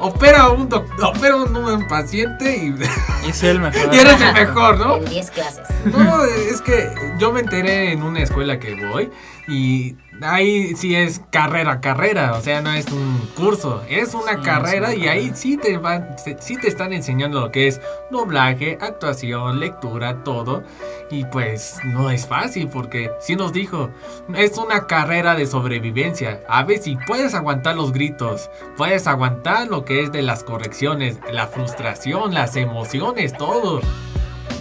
[0.00, 2.68] opera a un, opera un, un paciente y,
[3.28, 3.94] Y el mejor.
[3.94, 4.96] y eres el mejor, ¿no?
[4.96, 5.66] En 10 clases.
[5.86, 9.10] No, es que yo me enteré en una escuela que voy
[9.48, 14.42] y ahí sí es carrera, carrera, o sea, no es un curso, es una Sí,
[14.42, 15.36] carrera es una y ahí carrera.
[15.36, 20.62] sí te van, sí te están enseñando lo que es doblaje, actuación, lectura, todo.
[21.10, 23.90] Y pues no es fácil porque sí nos dijo,
[24.34, 26.40] es una carrera de sobrevivencia.
[26.48, 31.18] A ver si puedes aguantar los gritos, puedes aguantar lo que es de las correcciones,
[31.32, 33.80] la frustración, las emociones, todo.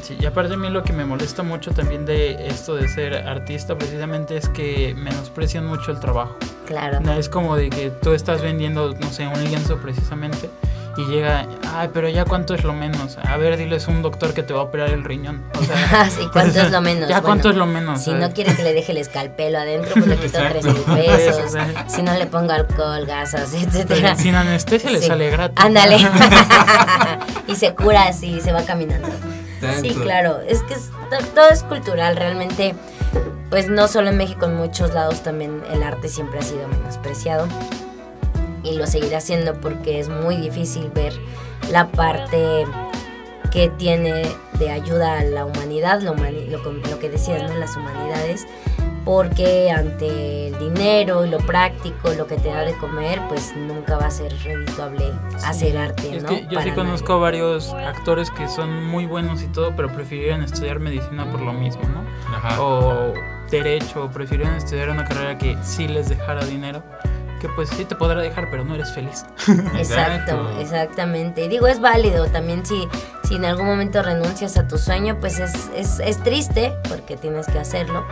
[0.08, 3.14] Sí, y aparte a mí lo que me molesta mucho también de esto de ser
[3.28, 6.38] artista precisamente es que menosprecian mucho el trabajo.
[6.66, 7.02] Claro.
[7.02, 10.50] No, Es como de que tú estás vendiendo, no sé, un lienzo precisamente
[10.96, 13.18] y llega, ay, pero ya cuánto es lo menos.
[13.18, 15.44] A ver, diles un doctor que te va a operar el riñón.
[15.60, 17.02] O sea, sí, ¿cuánto es lo menos?
[17.10, 18.00] Ya Bueno, cuánto es lo menos.
[18.00, 18.22] Si ¿sabes?
[18.30, 21.54] no quiere que le deje el escalpelo adentro, pues le quito tres mil Eso, pesos.
[21.88, 24.16] Si no le pongo alcohol, gasas, etcétera.
[24.16, 25.08] Sin anestesia le Sí.
[25.08, 25.58] sale gratis.
[25.64, 25.98] Ándale.
[27.48, 29.10] y se cura así, se va caminando.
[29.82, 30.40] Sí, claro.
[30.48, 32.76] Es que es- to- todo es cultural, realmente.
[33.50, 37.48] Pues no solo en México, en muchos lados también el arte siempre ha sido menospreciado.
[38.64, 41.14] Y lo seguirá siendo porque es muy difícil ver
[41.72, 42.66] la parte
[43.52, 44.24] que tiene
[44.60, 47.58] de ayuda a la humanidad, lo, humani- lo, lo que decías, ¿no?
[47.58, 48.46] Las humanidades,
[49.08, 53.96] porque ante el dinero y lo práctico, lo que te da de comer, pues nunca
[53.96, 55.14] va a ser redituable
[55.46, 56.30] hacer arte, Es ¿no?
[56.30, 59.88] que yo sí Para conozco a varios actores que son muy buenos y todo, pero
[59.94, 62.04] prefirieron estudiar medicina por lo mismo, ¿no?
[62.36, 62.62] Ajá.
[62.62, 63.14] O
[63.50, 66.84] derecho, o prefirieron estudiar una carrera que sí les dejara dinero,
[67.40, 69.26] que pues sí te podrá dejar, pero no eres feliz.
[69.48, 69.78] Exacto,
[70.34, 70.60] Exacto.
[70.60, 71.46] exactamente.
[71.46, 72.86] Y Digo, es válido también si,
[73.24, 77.48] si en algún momento renuncias a tu sueño, pues es, es, es triste porque tienes
[77.48, 78.06] que hacerlo.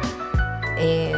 [0.78, 1.14] Eh,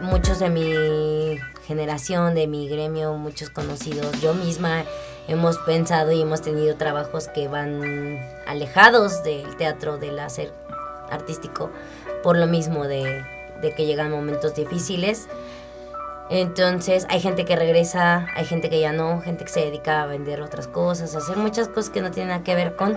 [0.00, 4.84] muchos de mi generación, de mi gremio, muchos conocidos, yo misma
[5.28, 10.52] hemos pensado y hemos tenido trabajos que van alejados del teatro, del hacer
[11.10, 11.70] artístico,
[12.22, 13.24] por lo mismo de,
[13.60, 15.28] de que llegan momentos difíciles.
[16.30, 20.06] Entonces hay gente que regresa, hay gente que ya no, gente que se dedica a
[20.06, 22.96] vender otras cosas, a hacer muchas cosas que no tienen nada que ver con,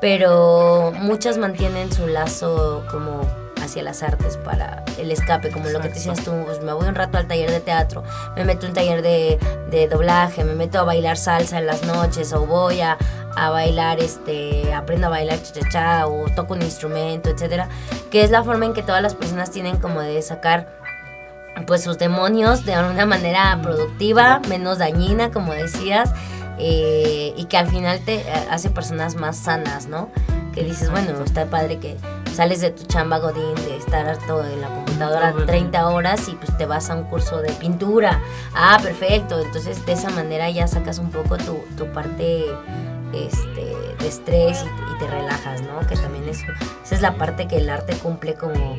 [0.00, 3.41] pero muchas mantienen su lazo como
[3.72, 6.86] hacia las artes para el escape, como lo que te decías tú, pues me voy
[6.88, 8.04] un rato al taller de teatro,
[8.36, 9.38] me meto un taller de,
[9.70, 12.98] de doblaje, me meto a bailar salsa en las noches o voy a,
[13.34, 15.38] a bailar, este, aprendo a bailar
[15.70, 17.70] cha o toco un instrumento, etcétera,
[18.10, 20.68] que es la forma en que todas las personas tienen como de sacar
[21.66, 26.10] pues sus demonios de una manera productiva, menos dañina, como decías,
[26.58, 30.08] eh, y que al final te eh, hace personas más sanas, ¿no?
[30.54, 31.96] Que dices, bueno, está padre que
[32.34, 36.28] sales de tu chamba godín, de estar harto en la computadora Todo el 30 horas
[36.28, 38.20] y pues te vas a un curso de pintura.
[38.54, 39.40] Ah, perfecto.
[39.40, 42.44] Entonces de esa manera ya sacas un poco tu, tu parte
[43.14, 45.86] este, de estrés y, te- y te relajas, ¿no?
[45.86, 46.38] Que también es,
[46.84, 48.76] esa es la parte que el arte cumple como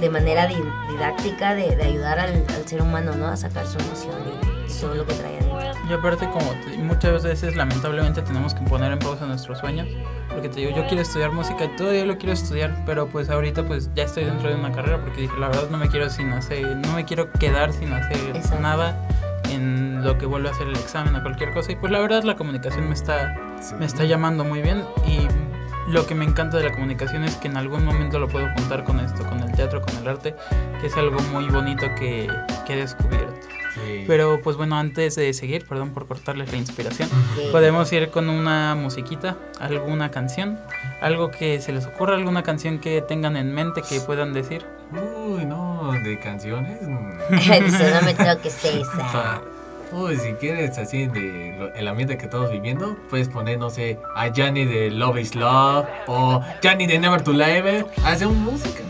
[0.00, 0.54] de manera di-
[0.90, 3.26] didáctica de, de ayudar al, al ser humano, ¿no?
[3.26, 4.47] A sacar su emoción y
[4.94, 5.58] lo que trae adentro.
[5.88, 9.88] Y aparte como te- muchas veces lamentablemente tenemos que poner en pausa nuestros sueños,
[10.28, 13.64] porque te digo, yo quiero estudiar música y todavía lo quiero estudiar, pero pues ahorita
[13.64, 16.30] pues ya estoy dentro de una carrera porque dije, la verdad no me quiero sin
[16.32, 18.60] hacer, no me quiero quedar sin hacer Exacto.
[18.60, 19.08] nada
[19.50, 22.22] en lo que vuelvo a hacer el examen o cualquier cosa y pues la verdad
[22.22, 23.74] la comunicación me está Sí.
[23.78, 25.26] me está llamando muy bien y
[25.90, 28.84] lo que me encanta de la comunicación es que en algún momento lo puedo juntar
[28.84, 30.36] con esto, con el teatro, con el arte,
[30.80, 32.30] que es algo muy bonito que,
[32.66, 33.37] que he descubierto.
[33.88, 34.04] Sí.
[34.06, 37.08] Pero pues bueno, antes de seguir, perdón por cortarles la inspiración,
[37.52, 40.58] podemos ir con una musiquita, alguna canción,
[41.00, 44.64] algo que se les ocurra, alguna canción que tengan en mente que puedan decir.
[44.92, 46.78] Uy, no, de canciones.
[46.82, 47.08] mm.
[48.04, 49.40] Me toques esa.
[49.90, 53.98] Uy, si quieres así de lo- el ambiente que estamos viviendo, puedes poner, no sé,
[54.14, 57.86] a Johnny de Love is Love o Johnny de Never to Live.
[58.04, 58.80] Hace un música.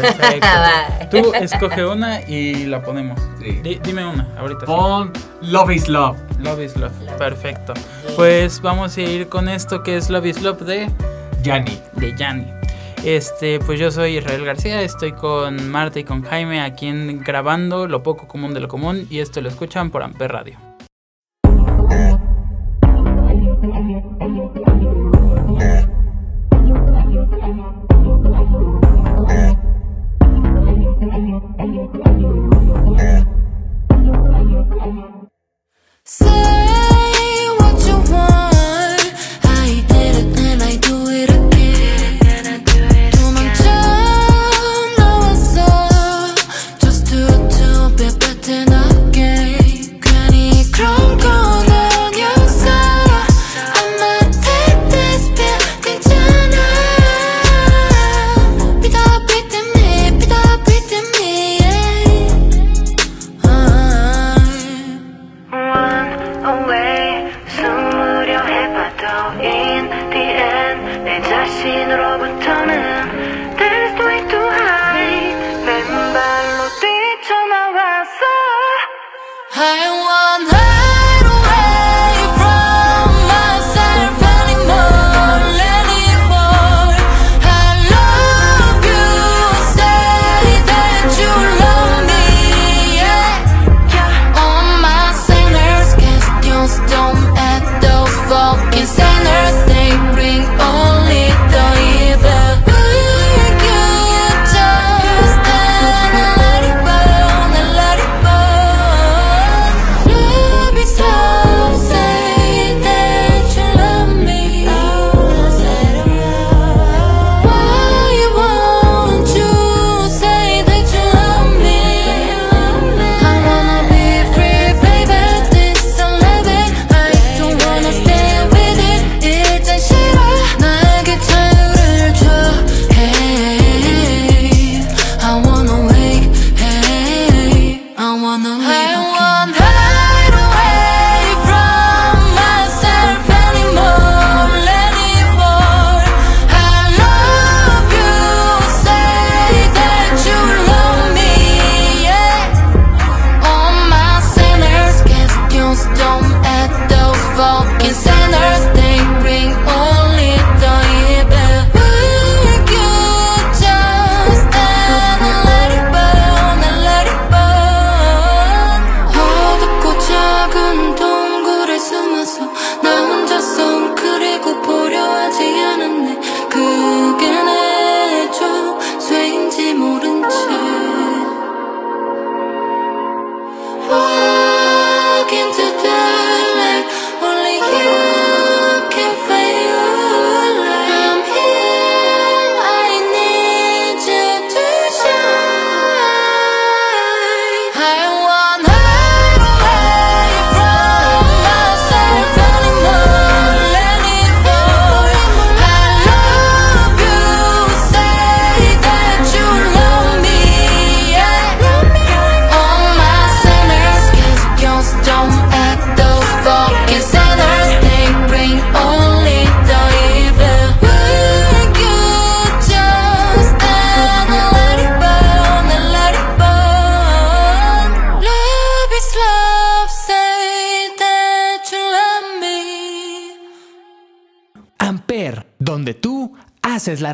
[0.00, 0.46] Perfecto.
[1.10, 3.20] Tú escoge una y la ponemos.
[3.40, 3.52] Sí.
[3.62, 4.66] Di- dime una, ahorita.
[4.66, 6.16] Pon Love is Love.
[6.40, 6.92] Love is Love.
[7.18, 7.74] Perfecto.
[8.16, 10.90] Pues vamos a ir con esto que es Love is Love de,
[11.42, 11.80] Yanni.
[11.94, 12.46] de Yanni.
[13.04, 17.86] Este, pues yo soy Israel García, estoy con Marta y con Jaime aquí en, grabando
[17.86, 20.58] Lo Poco Común de lo Común y esto lo escuchan por Amper Radio.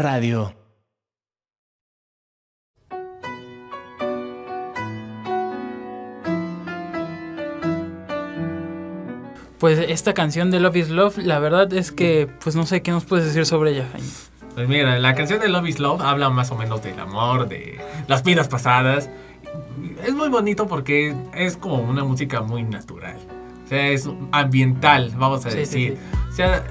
[0.02, 0.54] Radio.
[9.58, 12.90] Pues esta canción de Love is Love, la verdad es que pues no sé qué
[12.90, 13.86] nos puedes decir sobre ella.
[14.54, 17.80] Pues mira, la canción de Love is Love habla más o menos del amor, de
[18.08, 19.08] las vidas pasadas.
[20.04, 23.16] Es muy bonito porque es como una música muy natural.
[23.64, 25.98] O sea, es ambiental, vamos a Sí, sí, decir.
[26.12, 26.18] sí.
[26.28, 26.64] O sea,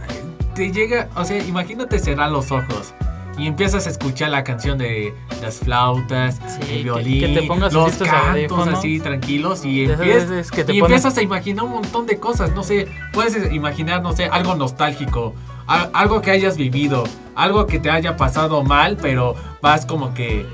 [0.53, 2.93] te llega, o sea, imagínate cerrar los ojos
[3.41, 7.47] y empiezas a escuchar la canción de las flautas, Sí, que- el violín, que te
[7.47, 12.05] pongas los cantos así tranquilos y, empiezas, que te y empiezas a imaginar un montón
[12.05, 15.33] de cosas, no sé, puedes imaginar, no sé, algo nostálgico,
[15.67, 17.03] a- algo que hayas vivido,
[17.35, 20.45] algo que te haya pasado mal, pero vas como que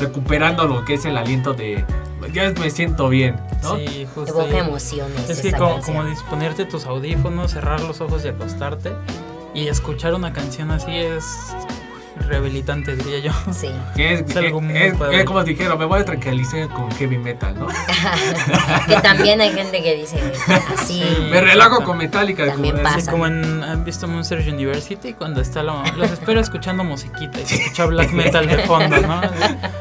[0.00, 1.84] recuperando lo que es el aliento de
[2.32, 3.76] ya me siento bien, ¿no?
[3.76, 4.40] Sí, justo.
[4.42, 5.28] Evoca emociones.
[5.30, 8.92] Es que como, como disponerte tus audífonos, cerrar los ojos y acostarte
[9.54, 11.24] y escuchar una canción así es
[12.26, 13.32] rehabilitante, diría yo.
[13.52, 13.68] Sí.
[13.96, 14.94] Que es, Es algo muy es-
[15.24, 17.66] como dijeron, me voy a tranquilizar con heavy metal, ¿no?
[18.86, 20.20] que también hay gente que dice
[20.76, 21.02] así.
[21.02, 21.04] Sí.
[21.30, 22.46] Me relajo con Metallica.
[22.46, 22.96] También como- pasa.
[22.98, 27.46] Así como en, han visto Monsters University cuando está lo, los espero escuchando musiquita y
[27.46, 29.20] se escucha black metal de fondo, ¿no?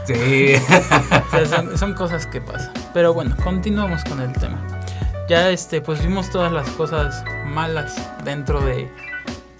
[0.06, 0.54] Sí.
[0.56, 2.72] O sea, son, son cosas que pasan.
[2.94, 4.60] Pero bueno, continuamos con el tema.
[5.28, 8.92] Ya este, pues vimos todas las cosas malas dentro de,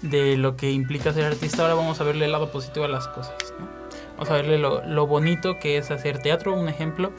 [0.02, 1.62] de lo que implica ser artista.
[1.62, 3.34] Ahora vamos a verle el lado positivo a las cosas.
[3.58, 3.68] ¿no?
[4.12, 7.12] Vamos a verle lo, lo bonito que es hacer teatro, un ejemplo.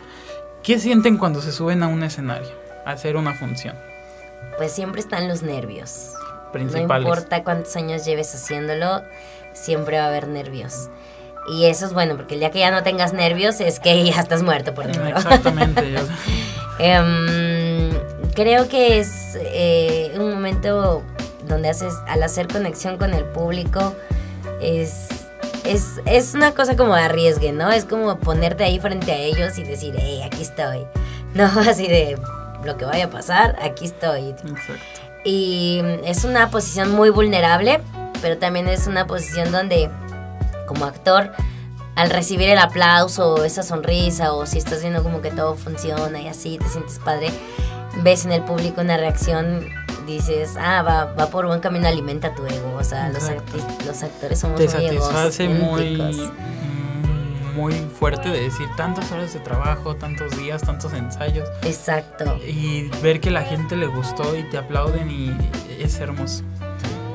[0.63, 2.51] ¿Qué sienten cuando se suben a un escenario
[2.85, 3.75] a hacer una función?
[4.57, 6.13] Pues siempre están los nervios.
[6.53, 7.05] Principales.
[7.05, 9.01] No importa cuántos años lleves haciéndolo,
[9.53, 10.89] siempre va a haber nervios.
[11.49, 14.19] Y eso es bueno, porque el día que ya no tengas nervios es que ya
[14.19, 15.07] estás muerto por dentro.
[15.07, 15.95] Exactamente.
[16.79, 17.91] Em,
[18.33, 21.03] creo que es eh, un momento
[21.51, 23.93] donde haces, al hacer conexión con el público,
[24.61, 25.07] es,
[25.63, 27.71] es, es una cosa como de arriesgue, ¿no?
[27.71, 30.85] Es como ponerte ahí frente a ellos y decir, hey, aquí estoy.
[31.33, 32.17] No así de
[32.65, 34.31] lo que vaya a pasar, aquí estoy.
[34.31, 34.73] exacto.
[35.23, 37.79] Y es una posición muy vulnerable,
[38.21, 39.89] pero también es una posición donde,
[40.67, 41.31] como actor,
[41.95, 46.19] al recibir el aplauso o esa sonrisa, o si estás viendo como que todo funciona
[46.19, 47.29] y así te sientes padre,
[47.97, 49.69] ves en el público una reacción,
[50.13, 52.75] dices, ah, va, va por buen camino, alimenta tu ego.
[52.77, 53.23] O sea, los,
[53.85, 56.31] los actores somos Te muy satisface muy,
[57.55, 61.47] muy fuerte de decir tantas horas de trabajo, tantos días, tantos ensayos.
[61.63, 62.37] Exacto.
[62.45, 65.35] Y ver que la gente le gustó y te aplauden y
[65.79, 66.43] es hermoso.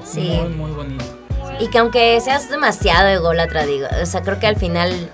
[0.04, 0.38] Sí.
[0.40, 1.04] Muy, muy bonito.
[1.58, 5.10] Y que aunque seas demasiado ególatra, digo, o sea, creo que al final,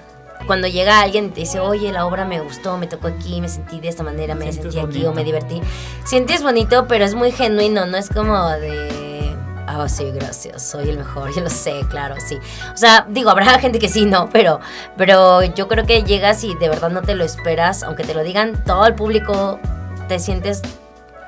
[0.46, 3.48] cuando llega alguien y te dice, oye, la obra me gustó, me tocó aquí, me
[3.48, 5.10] sentí de esta manera, me sentí aquí bonito.
[5.10, 5.60] o me divertí,
[6.04, 9.36] sientes bonito, pero es muy genuino, no es como de,
[9.66, 12.38] ah, sí, gracias, soy el mejor, yo lo sé, claro, sí.
[12.72, 14.60] O sea, digo, habrá gente que sí, no, pero,
[14.96, 18.22] pero yo creo que llegas y de verdad no te lo esperas, aunque te lo
[18.22, 19.60] digan todo el público,
[20.08, 20.62] te sientes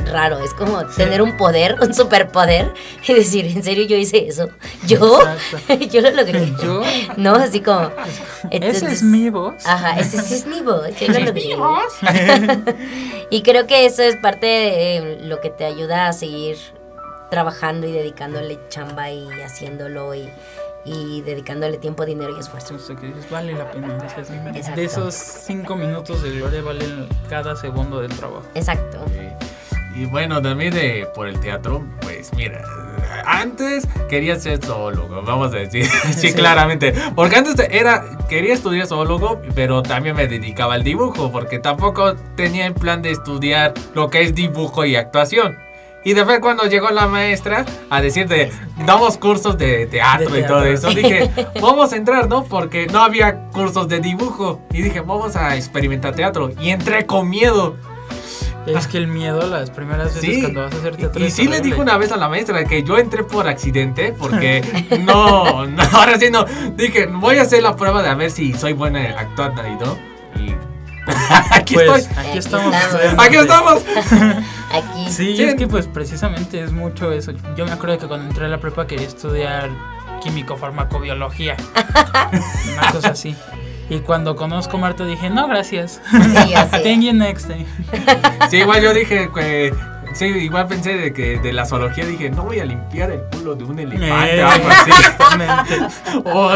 [0.07, 2.73] raro, es como tener un poder, un superpoder
[3.07, 4.49] y decir, ¿en serio yo hice eso?
[4.87, 5.19] ¿Yo?
[5.91, 6.53] Yo lo logré.
[6.63, 6.83] Yo,
[7.17, 7.91] No, así como...
[8.51, 9.55] entonces- es mi voz.
[9.67, 11.57] Ajá, ese sí es mi voz, yo lo logré.
[13.31, 16.57] y creo que eso es parte de eh, lo que te ayuda a seguir
[17.31, 20.29] trabajando y dedicándole chamba y haciéndolo y,
[20.85, 22.77] y dedicándole tiempo, dinero y esfuerzo.
[22.97, 23.97] Que dices, vale la pena.
[24.77, 28.43] de esos cinco minutos de gloria valen cada segundo del trabajo.
[28.55, 28.99] Exacto.
[29.97, 32.63] Y bueno, también de, por el teatro, pues mira,
[33.27, 35.87] antes quería ser zoólogo, vamos a decir,
[36.17, 36.33] sí, Sí.
[36.35, 36.93] claramente.
[37.15, 42.67] Porque antes era, quería estudiar zoólogo, pero también me dedicaba al dibujo, porque tampoco tenía
[42.67, 45.57] el plan de estudiar lo que es dibujo y actuación.
[46.07, 48.51] Y después cuando llegó la maestra a decirte,
[48.85, 50.67] damos cursos de teatro, De y todo teatro.
[50.67, 51.31] eso, dije,
[51.63, 52.45] vamos a entrar, ¿no?
[52.45, 54.61] Porque no había cursos de dibujo.
[54.71, 56.51] Y dije, vamos a experimentar teatro.
[56.61, 57.77] Y entré con miedo.
[58.67, 61.49] Es que el miedo las primeras veces Sí, cuando vas a hacer teatro y sí
[61.49, 64.63] le dije una vez a la maestra que yo entré por accidente porque
[65.05, 66.45] no, no, ahora sí no.
[66.77, 69.99] Dije, voy a hacer la prueba de a ver si soy buena actuando y no.
[70.43, 70.55] Y
[71.51, 72.17] aquí Pues estoy.
[72.17, 72.75] aquí Aquí estamos.
[73.19, 73.85] Aquí estamos.
[74.73, 75.05] Aquí.
[75.11, 75.43] Sí, Sí.
[75.45, 77.33] es que pues precisamente es mucho eso.
[77.57, 79.69] Yo me acuerdo que cuando entré a la prepa quería estudiar
[80.23, 81.57] químico farmacobiología.
[82.73, 83.37] Una cosa así.
[83.91, 86.01] Y cuando conozco a Marta dije, no, gracias.
[86.11, 86.55] Sí.
[86.83, 87.51] Thank you next.
[88.51, 89.75] Sí, igual yo dije que
[90.15, 93.55] sí, igual pensé de que de la zoología dije, no voy a limpiar el culo
[93.55, 94.91] de un elefante Eh, o algo así.
[94.91, 95.79] exactamente.
[96.25, 96.47] O,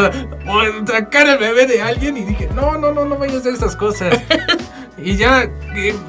[0.53, 3.55] o sacar el bebé de alguien y dije, no, no, no, no voy a hacer
[3.55, 4.19] esas cosas.
[4.97, 5.49] Y ya,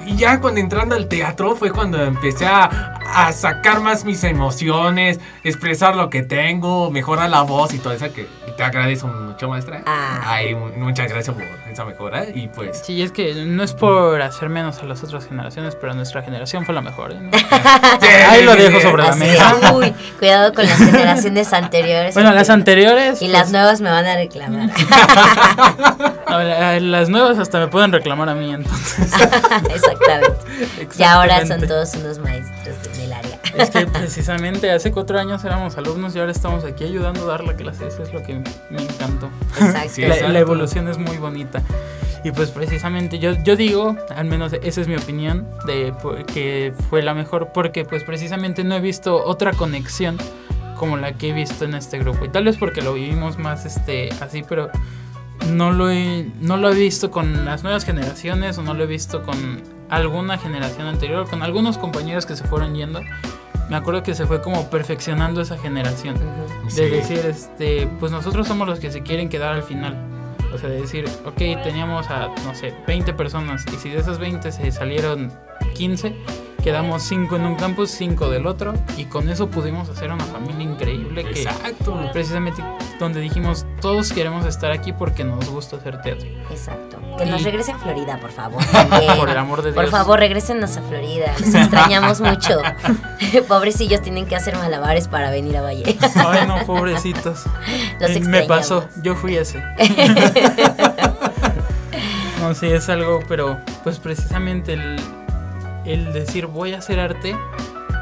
[0.05, 5.19] y ya cuando entrando al teatro fue cuando empecé a, a sacar más mis emociones,
[5.43, 9.81] expresar lo que tengo, mejorar la voz y todo eso que te agradezco mucho, maestra.
[9.85, 10.21] Ah.
[10.25, 12.81] Ay, mu- muchas gracias por esa mejora y pues...
[12.85, 16.65] Sí, es que no es por hacer menos a las otras generaciones, pero nuestra generación
[16.65, 17.11] fue la mejor.
[17.13, 17.29] ¿eh?
[18.01, 19.55] Sí, Ahí lo dejo sobre la mesa.
[19.73, 22.13] uy, cuidado con las generaciones anteriores.
[22.13, 23.21] Bueno, las anteriores.
[23.21, 24.69] Y pues, las nuevas me van a reclamar.
[26.29, 26.39] no,
[26.79, 29.11] las nuevas hasta me pueden reclamar a mí, entonces.
[29.69, 30.37] Exactamente.
[30.97, 31.67] Y ahora son Exactamente.
[31.67, 32.58] todos unos maestros
[32.93, 33.39] en el área.
[33.57, 37.43] Es que precisamente hace cuatro años éramos alumnos y ahora estamos aquí ayudando a dar
[37.43, 37.87] la clase.
[37.87, 39.29] Eso es lo que me encantó.
[39.59, 39.89] Exacto.
[39.89, 41.63] Sí, la, la evolución es muy bonita.
[42.23, 45.93] Y pues precisamente yo, yo digo, al menos esa es mi opinión, de
[46.33, 50.17] que fue la mejor porque pues precisamente no he visto otra conexión
[50.75, 52.25] como la que he visto en este grupo.
[52.25, 54.69] Y tal vez porque lo vivimos más este así, pero
[55.51, 58.87] no lo he, no lo he visto con las nuevas generaciones o no lo he
[58.87, 63.01] visto con alguna generación anterior, con algunos compañeros que se fueron yendo.
[63.69, 66.15] me acuerdo que se fue como perfeccionando esa generación.
[66.65, 66.81] De Sí.
[66.89, 69.95] decir, este, pues nosotros somos los que se quieren quedar al final.
[70.51, 74.17] O sea, de decir, ok, teníamos a, no sé, 20 personas y si de esas
[74.17, 75.31] 20 se salieron
[75.75, 76.15] 15,
[76.63, 80.63] quedamos 5 en un campus, 5 del otro y con eso pudimos hacer una familia
[80.63, 81.97] increíble que Exacto.
[82.13, 82.63] precisamente
[82.99, 86.27] donde dijimos, todos queremos estar aquí porque nos gusta hacer teatro.
[86.51, 86.97] Exacto.
[87.17, 88.61] Que Y- nos regrese a Florida, por favor.
[89.17, 89.91] Por el amor de Por Dios.
[89.91, 91.33] favor, regresenos a Florida.
[91.39, 92.61] Los extrañamos mucho.
[93.47, 95.97] Pobrecillos tienen que hacer malabares para venir a Valle.
[96.15, 97.43] Ay, no, pobrecitos.
[97.99, 99.03] Los Eh, Me pasó, extrañamos.
[99.03, 99.63] yo fui ese.
[102.41, 104.99] no, sí, es algo, pero pues precisamente el,
[105.89, 107.35] el decir voy a hacer arte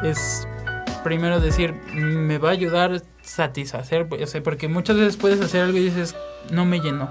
[0.04, 0.48] es
[1.04, 5.64] primero decir me va a ayudar a satisfacer, o sea, porque muchas veces puedes hacer
[5.64, 6.16] algo y dices
[6.52, 7.10] no me llenó.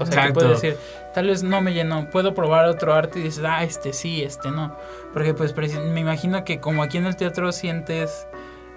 [0.00, 0.76] O sea, que puedes decir,
[1.14, 4.50] tal vez no me llenó, puedo probar otro arte y dices, ah, este sí, este
[4.50, 4.76] no.
[5.12, 8.26] Porque pues me imagino que como aquí en el teatro sientes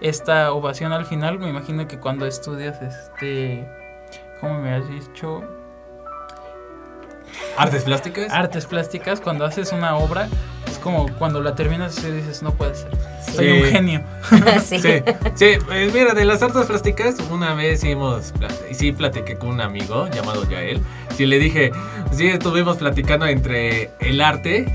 [0.02, 3.68] esta ovación al final, me imagino que cuando estudias este,
[4.40, 5.42] ¿cómo me has dicho?
[7.58, 8.32] Artes plásticas.
[8.32, 10.30] Artes plásticas, cuando haces una obra,
[10.70, 12.90] es como cuando la terminas y dices, no puede ser,
[13.26, 13.34] Sí.
[13.36, 14.04] soy un genio.
[14.64, 14.80] sí.
[14.80, 15.02] Sí,
[15.36, 18.34] sí, pues mira, de las artes plásticas, una vez hicimos,
[18.70, 20.82] y sí platiqué con un amigo llamado Yael,
[21.18, 21.72] y le dije,
[22.12, 24.66] sí, estuvimos platicando entre el arte,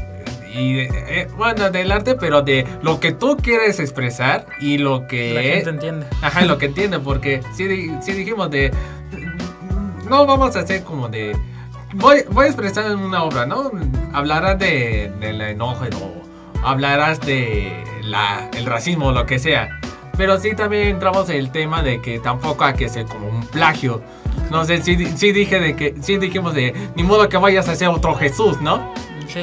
[0.54, 5.34] y, eh, bueno, del arte, pero de lo que tú quieres expresar y lo que...
[5.34, 6.06] La gente entiende.
[6.22, 8.70] Ajá, lo que entiende, porque sí, sí dijimos de...
[10.08, 11.36] No vamos a hacer como de...
[11.94, 13.70] Voy, voy a expresar en una obra, ¿no?
[14.12, 19.80] Hablarás de, del enojo o hablarás de la, el racismo o lo que sea.
[20.16, 23.46] Pero sí también entramos en el tema de que tampoco hay que ser como un
[23.46, 24.02] plagio.
[24.50, 25.94] No sé, sí, sí dije de que...
[26.00, 26.74] Sí dijimos de...
[26.96, 28.92] Ni modo que vayas a ser otro Jesús, ¿no?
[29.28, 29.40] Sí,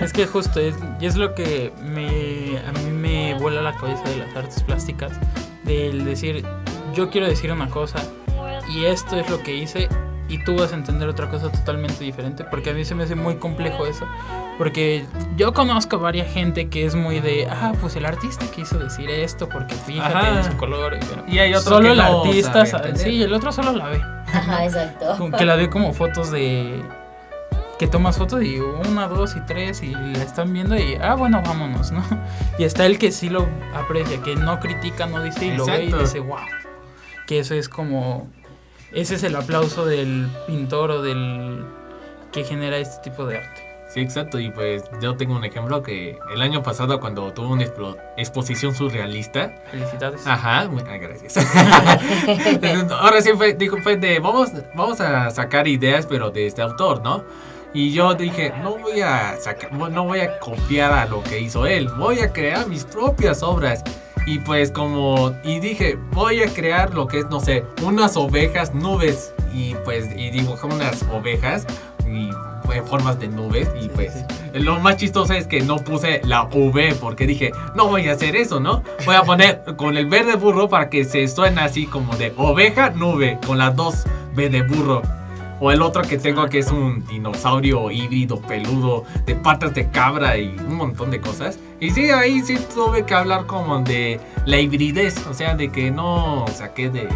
[0.00, 4.02] es que justo es, y es lo que me, a mí me vuela la cabeza
[4.04, 5.12] de las artes plásticas,
[5.64, 6.44] del decir,
[6.94, 8.02] yo quiero decir una cosa
[8.70, 9.88] y esto es lo que hice
[10.28, 13.14] y tú vas a entender otra cosa totalmente diferente, porque a mí se me hace
[13.14, 14.06] muy complejo eso,
[14.58, 15.04] porque
[15.36, 19.10] yo conozco a varias gente que es muy de, ah, pues el artista quiso decir
[19.10, 20.38] esto porque fíjate Ajá.
[20.38, 23.22] en su color, y, pero Y hay otro solo que el no artista, sabe sí,
[23.22, 24.00] el otro solo la ve.
[24.32, 25.30] Ajá, exacto.
[25.36, 26.82] Que la ve como fotos de
[27.78, 31.42] que tomas fotos y una, dos y tres y la están viendo y ah bueno
[31.44, 32.04] vámonos, ¿no?
[32.58, 35.84] Y está el que sí lo aprecia, que no critica, no dice y lo ve
[35.84, 35.98] y Exacto.
[35.98, 36.38] dice wow.
[37.26, 38.28] Que eso es como
[38.94, 41.64] ese es el aplauso del pintor o del
[42.32, 43.62] que genera este tipo de arte.
[43.92, 44.40] Sí, exacto.
[44.40, 48.74] Y pues yo tengo un ejemplo que el año pasado cuando tuve una expo- exposición
[48.74, 50.26] surrealista, Felicidades.
[50.26, 51.36] Ajá, muy- gracias.
[52.90, 57.02] Ahora sí fue, dijo, fue de, vamos, vamos a sacar ideas, pero de este autor,
[57.02, 57.24] ¿no?
[57.74, 61.66] Y yo dije, no voy a sacar, no voy a copiar a lo que hizo
[61.66, 63.82] él, voy a crear mis propias obras.
[64.26, 68.74] Y pues como, y dije, voy a crear lo que es, no sé, unas ovejas
[68.74, 69.34] nubes.
[69.52, 71.66] Y pues, y dibujé unas ovejas
[72.06, 72.30] y
[72.72, 73.68] en formas de nubes.
[73.80, 78.08] Y pues, lo más chistoso es que no puse la V porque dije, no voy
[78.08, 78.82] a hacer eso, ¿no?
[79.04, 82.90] Voy a poner con el verde burro para que se suene así como de oveja,
[82.90, 84.04] nube, con las dos
[84.34, 85.02] V de burro.
[85.64, 90.36] O el otro que tengo que es un dinosaurio híbrido, peludo, de patas de cabra
[90.36, 91.56] y un montón de cosas.
[91.78, 95.92] Y sí, ahí sí tuve que hablar como de la hibridez, o sea, de que
[95.92, 97.08] no saqué de...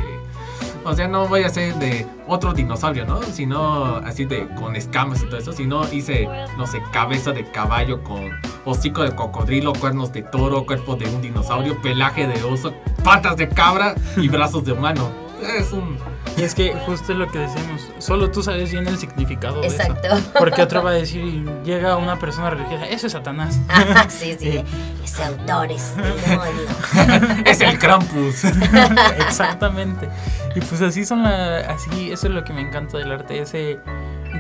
[0.85, 3.21] O sea, no voy a ser de otro dinosaurio, ¿no?
[3.25, 5.53] Sino así de con escamas y todo eso.
[5.53, 8.31] Sino hice, no sé, cabeza de caballo con
[8.65, 12.73] hocico de cocodrilo, cuernos de toro, cuerpo de un dinosaurio, pelaje de oso,
[13.03, 15.11] patas de cabra y brazos de humano.
[15.59, 15.99] Es un...
[16.37, 19.69] Y es que justo es lo que decimos, solo tú sabes bien el significado de
[19.69, 20.07] Exacto.
[20.07, 20.33] eso.
[20.39, 23.59] Porque otro va a decir, llega una persona religiosa, eso es Satanás.
[23.69, 24.63] Ajá, sí, sí.
[25.05, 27.43] Ese autor es demonio.
[27.47, 28.45] Es el Krampus.
[29.27, 30.09] Exactamente.
[30.55, 33.79] Y pues así son la, así, eso es lo que me encanta del arte, ese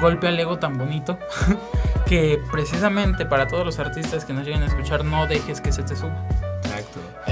[0.00, 1.18] golpe al ego tan bonito
[2.06, 5.82] que precisamente para todos los artistas que nos lleguen a escuchar no dejes que se
[5.82, 6.26] te suba.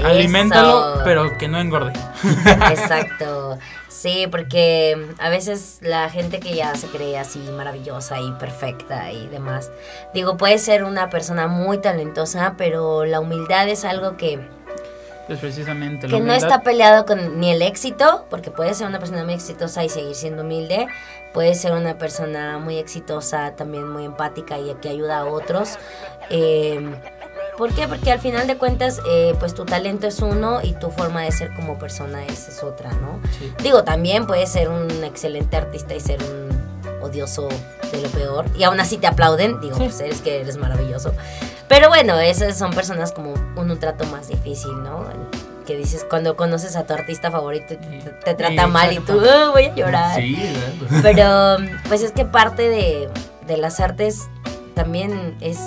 [0.03, 1.93] Aliméntalo, pero que no engorde.
[2.69, 3.57] Exacto.
[3.87, 9.27] Sí, porque a veces la gente que ya se cree así maravillosa y perfecta y
[9.29, 9.71] demás,
[10.13, 14.39] digo, puede ser una persona muy talentosa, pero la humildad es algo que,
[15.27, 18.99] Pues precisamente la que no está peleado con ni el éxito, porque puede ser una
[18.99, 20.87] persona muy exitosa y seguir siendo humilde,
[21.33, 25.79] puede ser una persona muy exitosa, también muy empática y que ayuda a otros.
[26.29, 26.95] Eh,
[27.57, 27.87] ¿Por qué?
[27.87, 31.31] Porque al final de cuentas, eh, pues tu talento es uno y tu forma de
[31.31, 33.19] ser como persona es, es otra, ¿no?
[33.39, 33.51] Sí.
[33.63, 37.47] Digo, también puedes ser un excelente artista y ser un odioso
[37.91, 38.45] de lo peor.
[38.57, 39.61] Y aún así te aplauden.
[39.61, 39.83] Digo, Sí.
[39.85, 41.13] pues eres que eres maravilloso.
[41.69, 45.05] Pero bueno, esas son personas como un, un trato más difícil, ¿no?
[45.65, 49.19] Que dices, cuando conoces a tu artista favorito te, te trata Sí, mal y tú.
[49.27, 50.15] "Ah, voy a llorar.
[50.21, 50.35] Sí,
[50.91, 50.99] ¿verdad?
[51.01, 53.09] Pero pues es que parte de,
[53.47, 54.27] de las artes
[54.75, 55.57] también es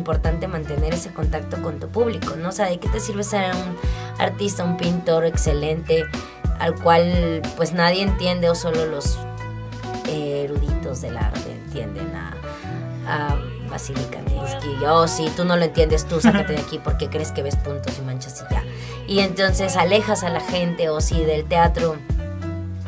[0.00, 2.48] importante mantener ese contacto con tu público, ¿no?
[2.48, 3.76] O sea, ¿de qué te sirve ser un
[4.18, 6.06] artista, un pintor excelente
[6.58, 9.18] al cual pues nadie entiende o solo los
[10.08, 12.34] eruditos del arte entienden a,
[13.06, 13.38] a
[13.70, 14.84] Vasily Kandinsky?
[14.88, 17.98] Oh, sí, tú no lo entiendes, tú sácate de aquí porque crees que ves puntos
[17.98, 18.64] y manchas y ya.
[19.06, 21.96] Y entonces alejas a la gente o si del teatro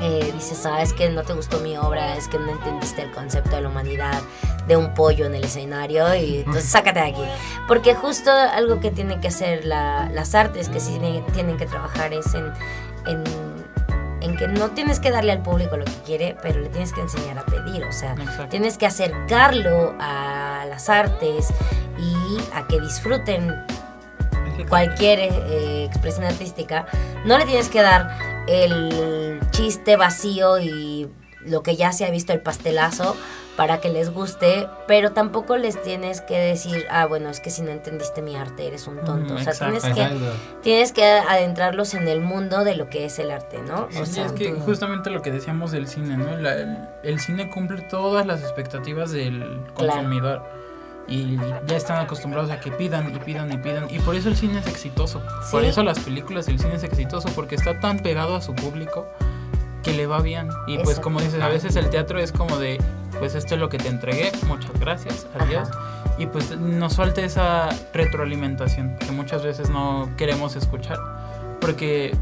[0.03, 3.13] eh, dices, ah, es que no te gustó mi obra, es que no entendiste el
[3.13, 4.21] concepto de la humanidad,
[4.67, 7.25] de un pollo en el escenario, y entonces sácate de aquí.
[7.69, 10.99] Porque justo algo que tienen que hacer la- las artes, que sí
[11.33, 12.53] tienen, que trabajar es en,
[13.07, 13.23] en,
[14.21, 17.01] en que no tienes que darle al público lo que quiere, pero le tienes que
[17.01, 18.47] enseñar a pedir, o sea, Exacto.
[18.49, 21.49] tienes que acercarlo a las artes
[21.99, 23.55] y a que disfruten
[24.69, 26.87] cualquier eh, expresión artística,
[27.25, 31.09] no le tienes que dar el chiste vacío y
[31.45, 33.16] lo que ya se ha visto el pastelazo
[33.57, 37.61] para que les guste, pero tampoco les tienes que decir, ah, bueno, es que si
[37.61, 39.34] no entendiste mi arte eres un tonto.
[39.34, 40.61] Mm, o sea, exacto, tienes que, Exacto.
[40.62, 43.88] tienes que adentrarlos en el mundo de lo que es el arte, ¿no?
[44.01, 46.34] O Sí, sea, es que justamente lo que decíamos del cine, ¿no?
[46.38, 50.43] La- el, el cine cumple todas las expectativas del consumidor.
[51.09, 51.37] Y
[51.67, 53.87] ya están acostumbrados a que pidan y pidan y pidan.
[53.91, 55.21] Y por eso el cine es exitoso.
[55.51, 55.69] Por Sí.
[55.69, 57.29] eso las películas del cine es exitoso.
[57.35, 59.07] Porque está tan pegado a su público
[59.83, 60.49] que le va bien.
[60.67, 62.79] Y pues como dices, a veces el teatro es como de,
[63.19, 65.69] pues esto es lo que te entregué, muchas gracias, adiós.
[66.19, 70.99] Y pues nos falta esa retroalimentación que muchas veces no queremos escuchar.
[71.61, 72.15] Porque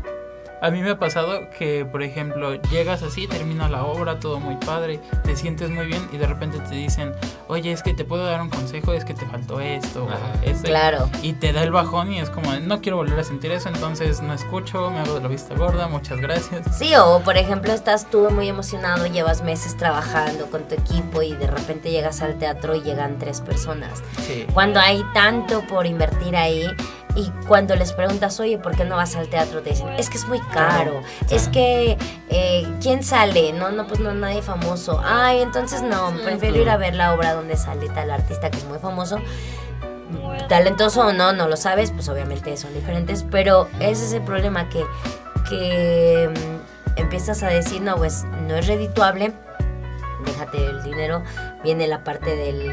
[0.60, 4.56] a mí me ha pasado que, por ejemplo, llegas así, termina la obra, todo muy
[4.56, 7.12] padre, te sientes muy bien y de repente te dicen,
[7.48, 10.64] oye, es que te puedo dar un consejo, es que te faltó esto, o esto".
[10.64, 11.08] Claro.
[11.22, 14.20] Y te da el bajón y es como, no quiero volver a sentir eso, entonces
[14.20, 16.76] no escucho, me hago de la vista gorda, muchas gracias.
[16.76, 21.34] Sí, o por ejemplo estás tú muy emocionado, llevas meses trabajando con tu equipo y
[21.34, 24.02] de repente llegas al teatro y llegan tres personas.
[24.26, 24.46] Sí.
[24.52, 26.66] Cuando hay tanto por invertir ahí
[27.16, 29.62] y cuando les preguntas, oye, ¿por qué no vas al teatro?
[29.62, 31.98] Te dicen, es que es muy caro, es que,
[32.28, 33.52] eh, ¿quién sale?
[33.52, 35.00] No, no, pues no, nadie famoso.
[35.04, 38.64] Ay, entonces no, prefiero ir a ver la obra donde sale tal artista que es
[38.64, 39.18] muy famoso.
[40.48, 44.68] Talentoso o no, no lo sabes, pues obviamente son diferentes, pero ese es el problema
[44.68, 44.84] que,
[45.48, 49.32] que mm, empiezas a decir, no, pues no es redituable,
[50.24, 51.22] déjate el dinero,
[51.62, 52.72] viene la parte del,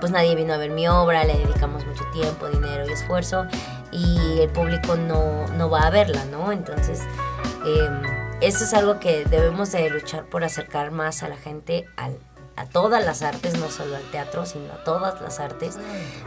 [0.00, 3.46] pues nadie vino a ver mi obra, le dedicamos mucho tiempo, dinero y esfuerzo
[3.94, 6.50] y el público no, no va a verla, ¿no?
[6.50, 7.00] Entonces,
[7.64, 7.88] eh,
[8.40, 12.18] eso es algo que debemos de luchar por acercar más a la gente al
[12.56, 15.78] a todas las artes, no solo al teatro, sino a todas las artes.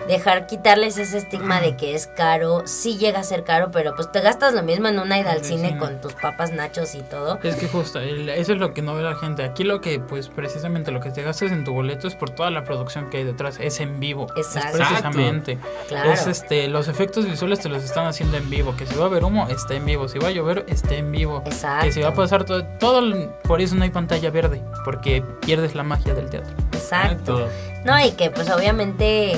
[0.08, 2.64] Dejar, quitarles ese estigma de que es caro.
[2.66, 5.44] Sí llega a ser caro, pero pues te gastas lo mismo en una ida al
[5.44, 7.40] cine con tus papas, nachos y todo.
[7.44, 9.44] Es que justo, el- eso es lo que no ve la gente.
[9.44, 12.50] Aquí lo que, pues precisamente lo que te gastas en tu boleto es por toda
[12.52, 13.58] la producción que hay detrás.
[13.60, 14.28] Es en vivo.
[14.36, 14.70] Exacto.
[14.70, 15.58] Es precisamente.
[15.88, 16.12] Claro.
[16.12, 18.76] Es este, los efectos visuales te los están haciendo en vivo.
[18.78, 20.08] Que si va a haber humo, está en vivo.
[20.08, 21.42] Si va a llover, está en vivo.
[21.46, 21.86] Exacto.
[21.86, 24.62] Que si va a pasar todo, todo, por eso no hay pantalla verde.
[24.86, 26.54] Porque pierdes la magia del teatro.
[26.74, 27.48] Exacto.
[27.86, 29.34] No, y que pues obviamente,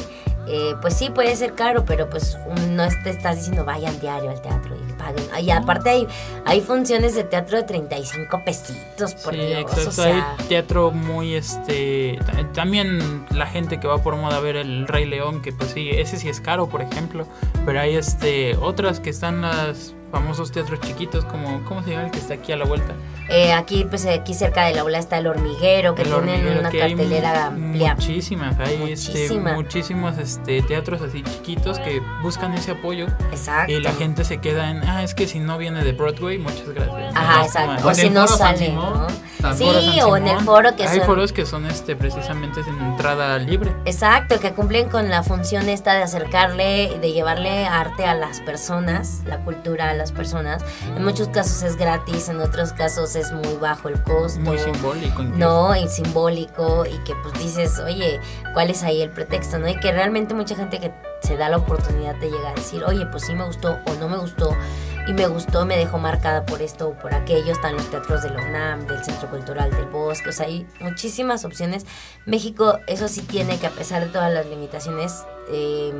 [0.47, 2.37] eh, pues sí puede ser caro, pero pues
[2.69, 5.23] no te estás diciendo vayan diario al teatro y paguen.
[5.45, 6.07] Y aparte hay,
[6.45, 9.61] hay funciones de teatro de 35 pesitos, por sí, Dios.
[9.61, 9.89] exacto.
[9.89, 12.17] O sea, Hay teatro muy este.
[12.25, 15.71] ta- También la gente que va por moda a ver el Rey León, que pues
[15.71, 17.27] sí, ese sí es caro, por ejemplo.
[17.65, 21.63] Pero hay este otras que están las famosos teatros chiquitos, como.
[21.65, 22.93] ¿Cómo se llama el que está aquí a la vuelta?
[23.29, 26.81] Eh, aquí, pues aquí cerca del aula está el hormiguero, que El tienen una que
[26.81, 27.95] hay cartelera amplia.
[27.95, 29.53] Muchísimas, hay este, Muchísima.
[29.53, 33.71] muchísimos este, teatros así chiquitos que buscan ese apoyo Exacto.
[33.71, 36.69] y la gente se queda en, ah, es que si no viene de Broadway, muchas
[36.69, 37.15] gracias.
[37.15, 37.87] Ajá, exacto.
[37.87, 39.07] O en si no sale, Simón, ¿no?
[39.41, 41.05] San Sí, o en el foro que Hay son...
[41.07, 43.73] foros que son este precisamente sin entrada libre.
[43.85, 49.21] Exacto, que cumplen con la función esta de acercarle, de llevarle arte a las personas,
[49.25, 50.63] la cultura a las personas.
[50.95, 54.39] En muchos casos es gratis, en otros casos es muy bajo el costo.
[54.39, 55.21] Muy simbólico.
[55.21, 55.37] incluso.
[55.37, 58.19] No, y simbólico, y que pues dices, oye,
[58.53, 59.59] ¿cuál es ahí el pretexto?
[59.59, 59.67] ¿no?
[59.67, 60.91] Y que realmente mucha gente que
[61.21, 64.07] se da la oportunidad de llegar a decir, oye, pues sí me gustó o no
[64.07, 64.55] me gustó,
[65.07, 68.29] y me gustó, me dejó marcada por esto o por aquello, están los teatros de
[68.29, 71.85] la UNAM, del Centro Cultural del Bosque, o sea, hay muchísimas opciones.
[72.25, 75.93] México, eso sí tiene que a pesar de todas las limitaciones, eh,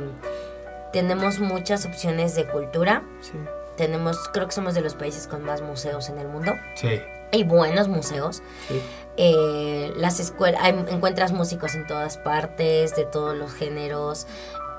[0.92, 3.32] tenemos muchas opciones de cultura, Sí.
[3.80, 7.00] Tenemos, creo que somos de los países con más museos en el mundo, Sí.
[7.32, 8.42] y buenos museos.
[8.68, 8.82] Sí.
[9.16, 14.26] Eh, las escuelas, hay- encuentras músicos en todas partes, de todos los géneros.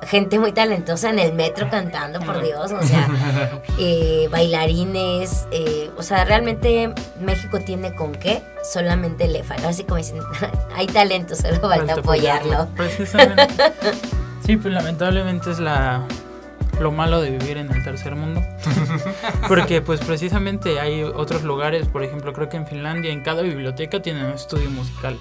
[0.08, 3.08] gente muy talentosa en el metro cantando, por Dios, o sea,
[3.80, 9.98] eh, bailarines, eh, o sea, realmente México tiene con qué, solamente le falta, así como
[9.98, 10.18] dicen,
[10.76, 12.68] hay talento, solo falta Falta apoyarlo.
[12.76, 13.48] Precisamente.
[14.44, 16.02] Sí, pues lamentablemente es la
[16.80, 18.42] lo malo de vivir en el tercer mundo.
[19.48, 24.02] Porque pues precisamente hay otros lugares, por ejemplo, creo que en Finlandia en cada biblioteca
[24.02, 25.18] tienen un estudio musical,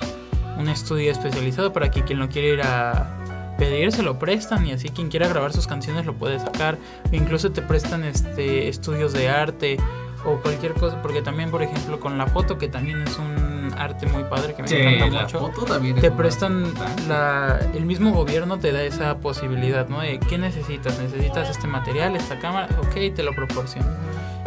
[0.58, 3.16] un estudio especializado para que quien lo quiera ir a
[3.58, 6.78] pedir se lo prestan y así quien quiera grabar sus canciones lo puede sacar.
[7.12, 9.76] O incluso te prestan este estudios de arte
[10.24, 14.06] o cualquier cosa, porque también por ejemplo con la foto que también es un arte
[14.06, 16.72] muy padre que me Sí, encanta la mucho foto también es te prestan
[17.08, 20.00] la, el mismo gobierno te da esa posibilidad, ¿no?
[20.00, 23.88] De qué necesitas, necesitas este material, esta cámara, ok, te lo proporciono.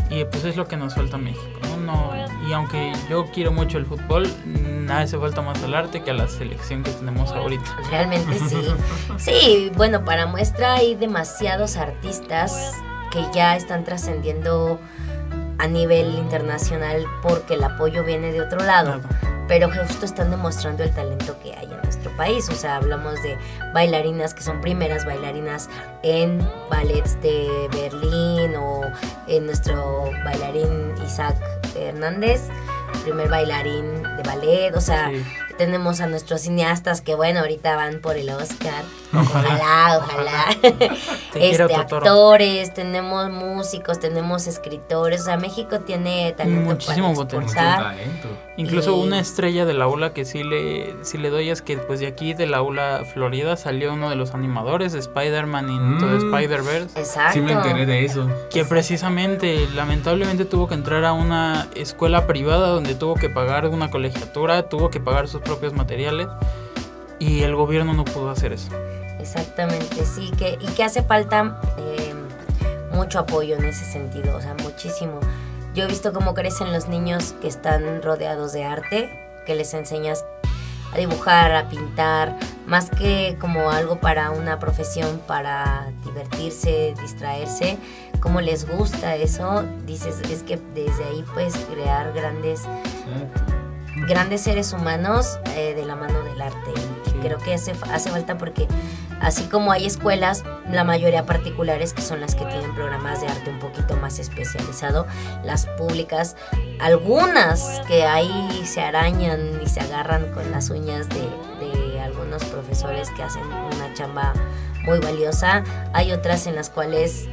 [0.09, 1.77] Y pues es lo que nos falta a México, ¿no?
[1.77, 2.13] No-
[2.47, 6.13] y aunque yo quiero mucho el fútbol, nada hace falta más al arte que a
[6.13, 7.63] la selección que tenemos ahorita.
[7.89, 8.61] Realmente sí.
[9.17, 12.73] Sí, bueno, para muestra hay demasiados artistas
[13.11, 14.79] que ya están trascendiendo
[15.58, 19.01] a nivel internacional porque el apoyo viene de otro lado.
[19.47, 22.47] Pero justo están demostrando el talento que hay en nuestro país.
[22.49, 23.38] O sea, hablamos de
[23.74, 25.70] bailarinas que son primeras bailarinas
[26.01, 26.39] en
[26.70, 28.82] ballets de Berlín o
[29.28, 31.36] en nuestro bailarín Isaac
[31.76, 32.47] Hernández,
[33.04, 34.76] primer bailarín de ballet.
[34.76, 35.24] O sea, Sí.
[35.58, 38.84] Tenemos a nuestros cineastas que, bueno, ahorita van por el Oscar.
[39.14, 39.49] Ojalá.
[39.49, 40.45] Ojalá, ojalá.
[41.34, 45.22] Te este, actores, tenemos músicos, tenemos escritores.
[45.22, 47.41] O sea, México tiene talento Muchísimo para potencial.
[47.41, 47.95] Mucho exportar.
[47.97, 48.28] talento.
[48.58, 51.99] Incluso Y- una estrella del aula que sí le, sí le doy es que pues
[51.99, 55.99] de aquí de la aula Florida salió uno de los animadores de Spider-Man y Mm.
[55.99, 56.99] de Spider-Verse.
[56.99, 57.34] Exacto.
[57.34, 58.30] Sí me enteré de eso.
[58.51, 63.89] Que precisamente, lamentablemente tuvo que entrar a una escuela privada donde tuvo que pagar una
[63.89, 66.28] colegiatura, tuvo que pagar sus propios materiales
[67.20, 68.70] y el gobierno no pudo hacer eso.
[69.20, 72.14] Exactamente, sí, que, y que hace falta eh,
[72.94, 75.20] mucho apoyo en ese sentido, o sea, muchísimo.
[75.74, 79.10] Yo he visto cómo crecen los niños que están rodeados de arte,
[79.46, 80.26] que les enseñas
[80.94, 82.38] a dibujar, a pintar,
[82.68, 87.78] más que como algo para una profesión, para divertirse, distraerse,
[88.20, 92.62] como les gusta eso, dices, es que desde ahí puedes crear grandes
[94.08, 96.72] grandes seres humanos eh, de la mano del arte.
[97.06, 97.14] Sí.
[97.22, 98.68] creo que hace, hace falta porque
[99.22, 103.49] así como hay escuelas, la mayoría particulares que son las que tienen programas de arte
[103.49, 105.08] un poquito más especializado,
[105.43, 106.36] las públicas,
[106.80, 111.30] algunas que ahí se arañan y se agarran con las uñas de,
[111.60, 114.34] de algunos profesores que hacen una chamba
[114.86, 117.28] muy valiosa, hay otras en las cuales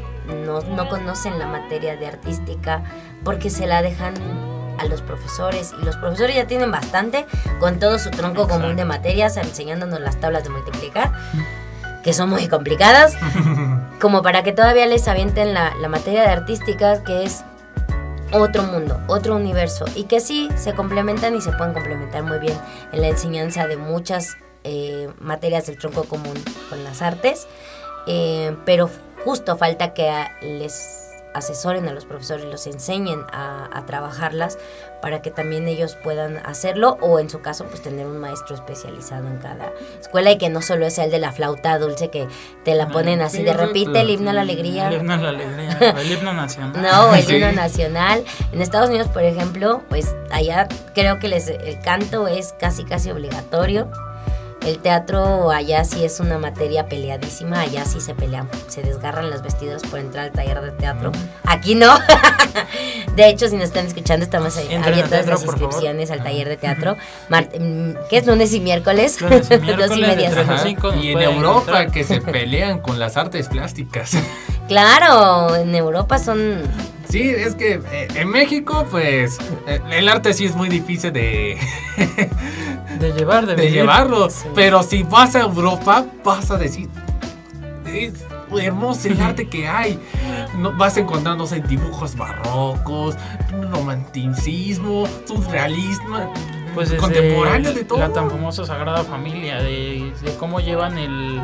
[0.46, 2.84] no, no conocen la materia de artística
[3.24, 4.14] porque se la dejan
[4.80, 7.26] a los profesores y los profesores ya tienen bastante
[7.58, 11.12] con todo su tronco común de materias enseñándonos las tablas de multiplicar
[12.02, 13.16] que son muy complicadas
[14.00, 17.44] como para que todavía les avienten la, la materia de artística que es
[18.32, 22.56] otro mundo, otro universo y que sí se complementan y se pueden complementar muy bien
[22.92, 26.34] en la enseñanza de muchas eh, materias del tronco común
[26.68, 27.48] con las artes,
[28.06, 28.90] eh, pero
[29.24, 30.12] justo falta que
[30.42, 34.58] les asesoren a los profesores, los enseñen a, a trabajarlas
[35.00, 39.26] para que también ellos puedan hacerlo o en su caso pues tener un maestro especializado
[39.28, 42.28] en cada escuela y que no solo sea el de la flauta dulce que
[42.64, 45.28] te la ponen así de repite el himno a la alegría El himno a la
[45.30, 46.82] alegría, el himno nacional.
[46.82, 48.24] no, el himno nacional.
[48.52, 53.10] En Estados Unidos, por ejemplo, pues allá creo que les, el canto es casi casi
[53.10, 53.90] obligatorio.
[54.66, 59.42] El teatro allá sí es una materia peleadísima, allá sí se pelean, se desgarran las
[59.42, 61.12] vestiduras por entrar al taller de teatro.
[61.44, 61.98] Aquí no.
[63.16, 66.96] de hecho, si nos están escuchando, estamos abiertas teatro, las inscripciones al taller de teatro.
[67.30, 69.20] Mm, ¿Qué es lunes y miércoles?
[69.20, 70.30] Lunes y Dos y media.
[71.00, 71.90] Y en Europa encontrar.
[71.90, 74.12] que se pelean con las artes plásticas.
[74.68, 76.62] Claro, en Europa son
[77.10, 79.36] Sí, es que eh, en México, pues,
[79.66, 81.58] eh, el arte sí es muy difícil de,
[82.98, 84.28] De llevar, de, de llevarlo.
[84.30, 84.48] Sí.
[84.54, 86.88] Pero si vas a Europa, vas a decir,
[87.86, 88.24] es
[88.58, 89.98] hermoso el arte que hay.
[90.56, 93.16] No, vas encontrando no sé, dibujos barrocos,
[93.70, 96.32] romanticismo, surrealismo,
[96.74, 97.98] Pues contemporáneo de todo.
[97.98, 101.40] La tan famosa Sagrada Familia, de, de cómo llevan el.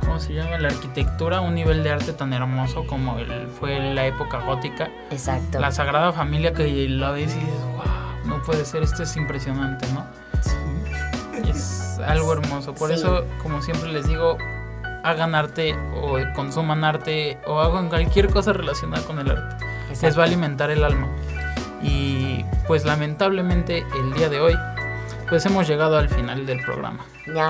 [0.00, 0.58] ¿Cómo se llama?
[0.58, 4.90] La arquitectura a un nivel de arte tan hermoso como el, fue la época gótica.
[5.10, 5.58] exacto.
[5.58, 9.86] La Sagrada Familia que la ves y dices, wow, no puede ser, esto es impresionante,
[9.94, 10.04] ¿no?
[11.48, 12.74] Es algo hermoso.
[12.74, 12.94] Por Sí.
[12.96, 14.38] eso, como siempre les digo,
[15.04, 19.64] hagan arte o consuman arte o hagan cualquier cosa relacionada con el arte.
[20.00, 21.08] Les va a alimentar el alma.
[21.82, 24.56] Y pues lamentablemente el día de hoy
[25.28, 27.04] pues hemos llegado al final del programa.
[27.26, 27.48] No,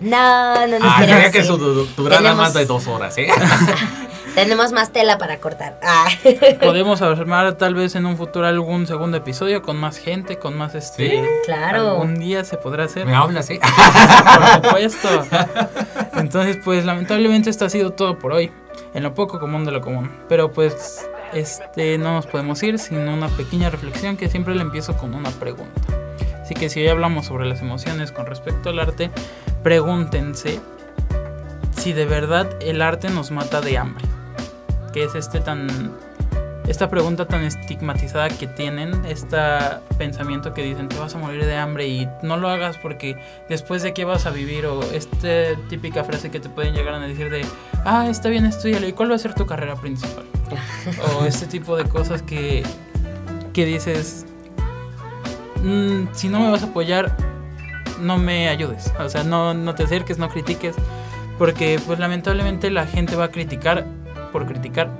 [0.00, 3.28] no, no nos Ah, queremos que eso du- durara Tenemos- más de dos horas, ¿eh?
[4.36, 5.80] Tenemos más tela para cortar.
[5.82, 6.08] Ah.
[6.60, 10.74] Podemos armar tal vez en un futuro algún segundo episodio con más gente, con más
[10.74, 11.08] este...
[11.08, 11.92] Sí, claro.
[11.92, 13.06] Algún día se podrá hacer.
[13.06, 13.58] Me hablas, ¿eh?
[14.60, 15.08] Por supuesto.
[16.16, 18.52] Entonces, pues lamentablemente esto ha sido todo por hoy.
[18.92, 20.12] En lo poco común de lo común.
[20.28, 24.98] Pero pues este no nos podemos ir sin una pequeña reflexión que siempre le empiezo
[24.98, 25.80] con una pregunta.
[26.42, 29.10] Así que si hoy hablamos sobre las emociones con respecto al arte,
[29.62, 30.60] pregúntense
[31.74, 34.04] si de verdad el arte nos mata de hambre.
[34.96, 35.92] Que es este tan
[36.68, 39.36] esta pregunta tan estigmatizada que tienen, este
[39.98, 43.14] pensamiento que dicen te vas a morir de hambre y no lo hagas porque
[43.50, 47.00] después de qué vas a vivir o esta típica frase que te pueden llegar a
[47.00, 47.44] decir de
[47.84, 50.24] ah está bien estudialo y cuál va a ser tu carrera principal
[51.20, 52.62] o este tipo de cosas que
[53.52, 54.24] que dices
[55.62, 57.14] "Mm, si no me vas a apoyar
[58.00, 60.74] no me ayudes o sea no, no te acerques no critiques
[61.36, 63.84] porque pues lamentablemente la gente va a criticar
[64.36, 64.90] por criticar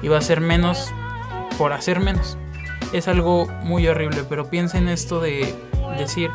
[0.00, 0.90] y va a hacer menos
[1.58, 2.38] por hacer menos.
[2.94, 5.54] Es algo muy horrible, pero piensa en esto de
[5.98, 6.30] decir,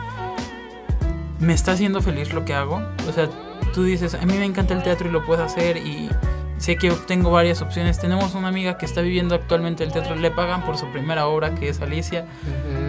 [1.40, 2.80] ¿me está haciendo feliz lo que hago?
[3.10, 3.28] O sea,
[3.74, 6.12] tú dices, a mí me encanta el teatro y lo puedo hacer y
[6.58, 7.98] sé que tengo varias opciones.
[7.98, 11.56] Tenemos una amiga que está viviendo actualmente el teatro, le pagan por su primera obra,
[11.56, 12.28] que es Alicia,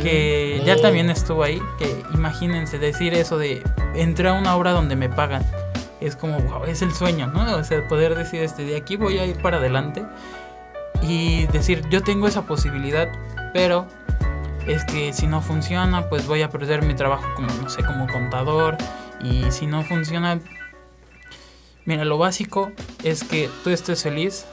[0.03, 0.83] que ya Bien.
[0.83, 3.63] también estuvo ahí, que imagínense decir eso de,
[3.95, 5.43] entré a una obra donde me pagan.
[6.05, 7.57] Es como, wow, es el sueño, ¿no?
[7.57, 10.05] O sea, poder decir, este, de aquí voy a ir para adelante
[11.03, 13.09] y decir, yo tengo esa posibilidad,
[13.55, 13.87] pero
[14.67, 18.07] es que si no funciona, pues voy a perder mi trabajo como, no sé, como
[18.07, 18.77] contador.
[19.23, 20.41] Y si no funciona,
[21.87, 22.71] mira, lo básico
[23.03, 24.45] es que tú estés feliz,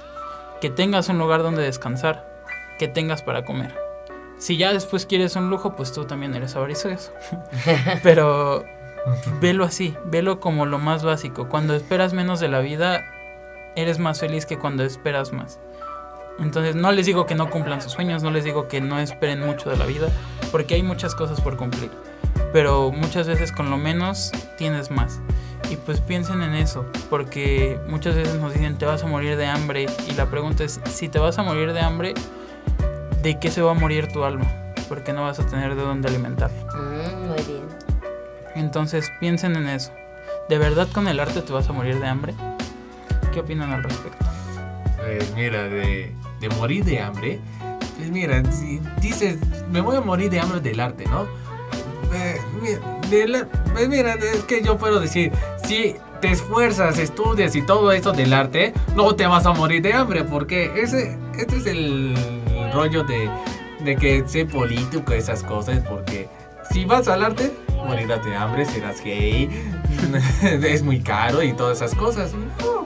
[0.61, 2.45] que tengas un lugar donde descansar,
[2.79, 3.77] que tengas para comer.
[4.37, 7.11] Si ya después quieres un lujo, pues tú también eres avaricioso.
[8.03, 8.63] Pero
[9.39, 11.49] velo así, velo como lo más básico.
[11.49, 13.03] Cuando esperas menos de la vida,
[13.75, 15.59] eres más feliz que cuando esperas más.
[16.39, 19.41] Entonces no les digo que no cumplan sus sueños, no les digo que no esperen
[19.41, 20.09] mucho de la vida,
[20.51, 21.91] porque hay muchas cosas por cumplir.
[22.53, 25.19] Pero muchas veces con lo menos tienes más.
[25.69, 29.45] Y pues piensen en eso, porque muchas veces nos dicen te vas a morir de
[29.45, 29.85] hambre.
[30.09, 32.13] Y la pregunta es, si te vas a morir de hambre,
[33.21, 34.45] ¿de qué se va a morir tu alma?
[34.89, 36.51] Porque no vas a tener de dónde alimentar.
[36.75, 37.20] Mm.
[38.55, 39.91] Entonces piensen en eso.
[40.49, 42.33] ¿De verdad con el arte te vas a morir de hambre?
[43.33, 44.25] ¿Qué opinan al respecto?
[44.97, 47.39] Pues mira, de, de morir de hambre.
[47.97, 49.37] Pues mira, si dices,
[49.69, 51.25] me voy a morir de hambre del arte, ¿no?
[52.13, 52.39] Eh,
[53.09, 55.31] de la- pues mira, es que yo puedo decir,
[55.65, 59.93] si te esfuerzas, estudias y todo eso del arte, no te vas a morir de
[59.93, 62.15] hambre, porque ese, este es el
[62.73, 63.29] rollo de,
[63.83, 66.27] de que sé político, esas cosas, porque
[66.71, 67.51] si vas al arte,
[67.85, 69.49] morirás de hambre, serás gay,
[70.43, 72.31] es muy caro y todas esas cosas.
[72.33, 72.81] no.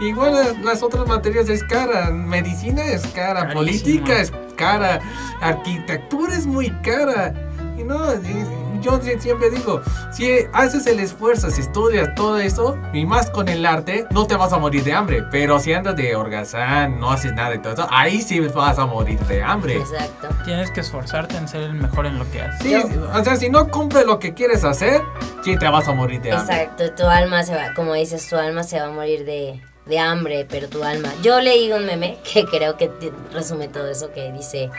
[0.00, 3.60] Igual las- las otras materias es cara, medicina es cara, Carísimo.
[3.60, 5.00] política es cara,
[5.40, 7.32] arquitectura es muy cara.
[7.78, 8.44] Y no, y
[8.84, 9.80] yo sie- siempre digo,
[10.12, 14.36] si haces el esfuerzo, si estudias todo eso, y más con el arte, no te
[14.36, 15.24] vas a morir de hambre.
[15.30, 18.86] Pero si andas de orgazán, no haces nada de todo eso, ahí sí vas a
[18.86, 19.78] morir de hambre.
[19.78, 20.28] Exacto.
[20.44, 22.62] Tienes que esforzarte en ser el mejor en lo que haces.
[22.62, 25.02] Sí, Yo- o sea, si no cumples lo que quieres hacer,
[25.42, 26.54] sí te vas a morir de hambre.
[26.62, 29.98] Exacto, tu alma se va, como dices, tu alma se va a morir de, de
[29.98, 31.08] hambre, pero tu alma.
[31.22, 32.90] Yo leí un meme que creo que
[33.32, 34.70] resume todo eso que dice,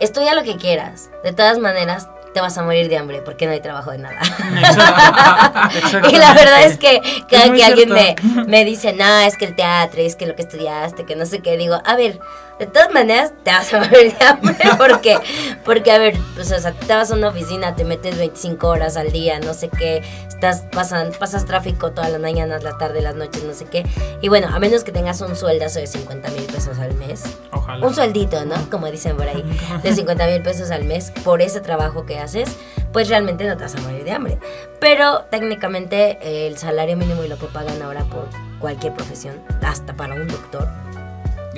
[0.00, 3.52] estudia lo que quieras, de todas maneras te vas a morir de hambre porque no
[3.52, 4.20] hay trabajo de nada.
[6.10, 8.16] Y la verdad es que cada muy que alguien me,
[8.46, 11.40] me dice, no, es que el teatro, es que lo que estudiaste, que no sé
[11.40, 12.18] qué, digo, a ver,
[12.58, 15.18] de todas maneras te vas a morir de hambre porque,
[15.64, 18.96] porque a ver, pues, o sea, te vas a una oficina, te metes 25 horas
[18.96, 23.14] al día, no sé qué, estás pasan, pasas tráfico todas las mañanas, las tardes, las
[23.14, 23.84] noches, no sé qué.
[24.20, 27.86] Y bueno, a menos que tengas un sueldazo de 50 mil pesos al mes, Ojalá.
[27.86, 28.54] un sueldito, ¿no?
[28.70, 29.44] Como dicen por ahí,
[29.82, 32.56] de 50 mil pesos al mes por ese trabajo que haces,
[32.92, 34.38] pues realmente no te vas a morir de hambre.
[34.80, 38.28] Pero técnicamente el salario mínimo y lo que pagan ahora por
[38.58, 40.68] cualquier profesión, hasta para un doctor,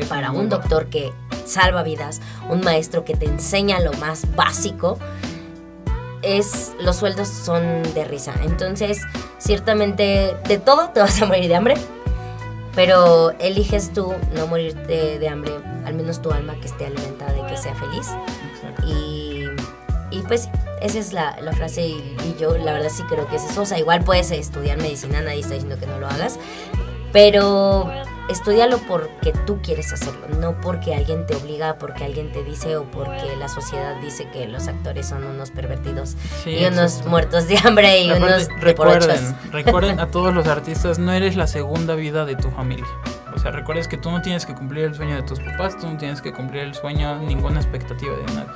[0.09, 1.13] para un doctor que
[1.45, 4.99] salva vidas, un maestro que te enseña lo más básico,
[6.23, 8.35] es los sueldos son de risa.
[8.43, 9.03] Entonces,
[9.39, 11.75] ciertamente de todo te vas a morir de hambre,
[12.75, 15.53] pero eliges tú no morirte de hambre,
[15.85, 18.09] al menos tu alma que esté alimentada y que sea feliz.
[18.87, 19.45] Y,
[20.11, 20.49] y pues
[20.81, 23.63] esa es la, la frase y, y yo la verdad sí creo que es eso.
[23.63, 26.39] O sea, igual puedes estudiar medicina, nadie está diciendo que no lo hagas,
[27.13, 27.91] pero
[28.31, 32.85] estudialo porque tú quieres hacerlo, no porque alguien te obliga, porque alguien te dice o
[32.85, 37.11] porque la sociedad dice que los actores son unos pervertidos Sí, y unos exacto.
[37.11, 41.47] muertos de hambre y Aparte, unos recuerden, recuerden a todos los artistas, no eres la
[41.47, 42.87] segunda vida de tu familia.
[43.35, 45.87] O sea, recuerdes que tú no tienes que cumplir el sueño de tus papás, tú
[45.89, 48.51] no tienes que cumplir el sueño, ninguna expectativa de nadie.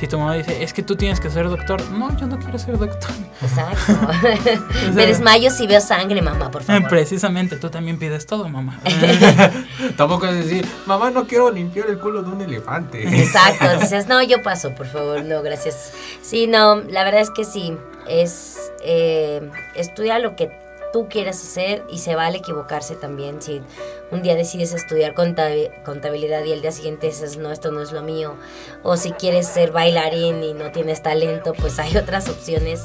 [0.00, 2.58] Si tu mamá dice, es que tú tienes que ser doctor, no, yo no quiero
[2.58, 3.10] ser doctor.
[3.42, 3.92] Exacto.
[4.42, 6.88] sea- Me desmayo si veo sangre, mamá, por favor.
[6.88, 8.80] Precisamente, tú también pides todo, mamá.
[9.98, 13.02] Tampoco es decir, mamá, no quiero limpiar el culo de un elefante.
[13.20, 15.92] Exacto, dices, no, yo paso, por favor, no, gracias.
[16.22, 17.76] Sí, no, la verdad es que sí,
[18.08, 20.50] es, eh, estudia lo que
[20.92, 23.40] tú quieras hacer y se vale equivocarse también.
[23.42, 23.62] Si
[24.10, 27.92] un día decides estudiar contabi- contabilidad y el día siguiente dices, no, esto no es
[27.92, 28.34] lo mío,
[28.82, 32.82] o si quieres ser bailarín y no tienes talento, pues hay otras opciones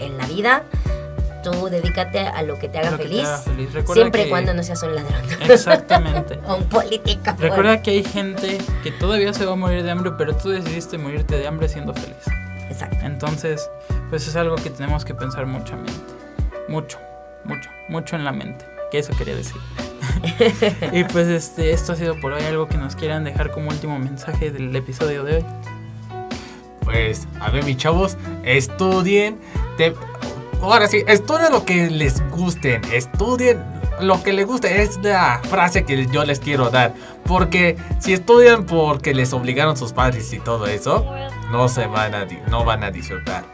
[0.00, 0.62] en la vida.
[1.42, 3.72] Tú dedícate a lo que te haga te feliz, haga feliz.
[3.72, 5.22] Recuerda siempre y que- cuando no seas un ladrón.
[5.48, 6.40] Exactamente.
[6.48, 7.30] o un político.
[7.38, 10.98] Recuerda que hay gente que todavía se va a morir de hambre, pero tú decidiste
[10.98, 12.16] morirte de hambre siendo feliz.
[12.68, 12.98] Exacto.
[13.06, 13.70] Entonces,
[14.10, 16.14] pues es algo que tenemos que pensar mucho en mente.
[16.68, 16.98] Mucho,
[17.46, 18.64] mucho, mucho en la mente.
[18.90, 19.56] Que eso quería decir.
[20.92, 23.98] y pues este, esto ha sido por hoy algo que nos quieran dejar como último
[23.98, 25.44] mensaje del episodio de hoy.
[26.84, 29.38] Pues, a ver, mis chavos, estudien.
[29.76, 29.94] te-
[30.62, 32.80] ahora sí, estudien lo que les gusten.
[32.92, 33.60] Estudien
[34.00, 34.82] lo que les guste.
[34.82, 36.94] Es la frase que yo les quiero dar.
[37.24, 41.04] Porque si estudian porque les obligaron sus padres y todo eso,
[41.50, 43.44] no se van a, no van a disfrutar.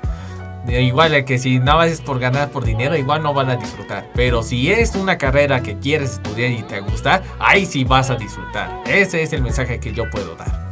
[0.68, 4.06] Igual que si nada más es por ganar por dinero, igual no van a disfrutar.
[4.14, 8.14] Pero si es una carrera que quieres estudiar y te gusta, ahí sí vas a
[8.14, 8.82] disfrutar.
[8.86, 10.62] Ese es el mensaje que yo puedo dar.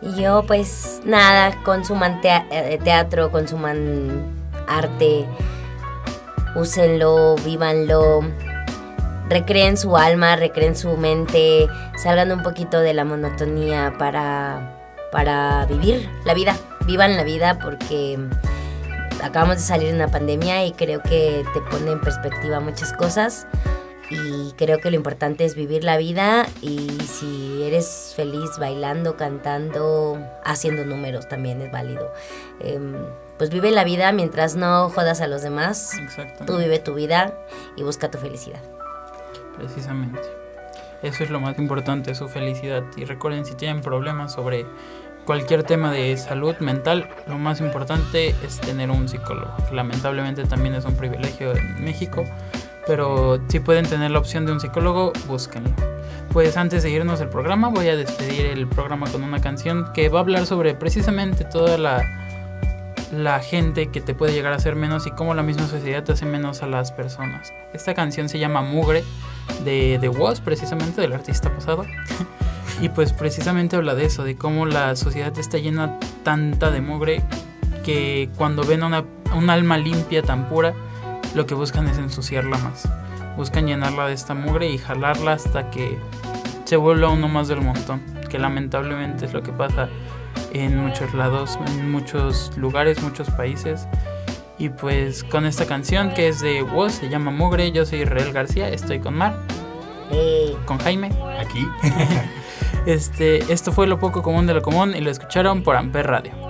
[0.00, 5.26] Y yo, pues nada, consuman eh, teatro, consuman arte,
[6.54, 8.22] úsenlo, vívanlo,
[9.28, 14.78] recreen su alma, recreen su mente, salgan un poquito de la monotonía para,
[15.12, 16.56] para vivir la vida,
[16.86, 18.18] vivan la vida porque
[19.22, 23.46] acabamos de salir de una pandemia y creo que te pone en perspectiva muchas cosas.
[24.10, 30.18] Y creo que lo importante es vivir la vida y si eres feliz bailando, cantando,
[30.44, 32.12] haciendo números también es válido.
[32.58, 32.96] Em,
[33.38, 35.92] pues vive la vida mientras no jodas a los demás.
[35.94, 36.56] Tú Exactamente.
[36.56, 37.32] vive tu vida
[37.76, 38.60] y busca tu felicidad.
[39.56, 40.20] Precisamente.
[41.02, 42.82] Eso es lo más importante, su felicidad.
[42.96, 44.66] Y recuerden, si tienen problemas sobre
[45.24, 49.54] cualquier tema de salud mental, lo más importante es tener un psicólogo.
[49.72, 52.24] Lamentablemente también es un privilegio en México,
[52.86, 55.70] pero si pueden tener la opción de un psicólogo, búsquenlo.
[56.32, 60.08] Pues antes de irnos del programa, voy a despedir el programa con una canción que
[60.08, 62.04] va a hablar sobre precisamente toda la,
[63.12, 66.12] la gente que te puede llegar a hacer menos y cómo la misma sociedad te
[66.12, 67.52] hace menos a las personas.
[67.72, 69.04] Esta canción se llama Mugre
[69.64, 71.84] de The Was, precisamente del artista pasado.
[72.80, 77.22] y pues precisamente habla de eso, de cómo la sociedad está llena tanta de mugre
[77.84, 79.04] que cuando ven una,
[79.34, 80.74] un alma limpia tan pura,
[81.34, 82.88] lo que buscan es ensuciarla más.
[83.36, 85.98] Buscan llenarla de esta mugre y jalarla hasta que
[86.64, 88.02] se vuelva uno más del montón.
[88.28, 89.88] Que lamentablemente es lo que pasa
[90.52, 93.86] en muchos lados, en muchos lugares, muchos países.
[94.58, 98.32] Y pues con esta canción que es de Woz, se llama Mugre, yo soy Israel
[98.32, 99.34] García, estoy con Mar,
[100.12, 101.10] Eh, con Jaime.
[101.38, 101.66] Aquí.
[102.86, 106.49] Este, esto fue lo poco común de lo común y lo escucharon por Amper Radio.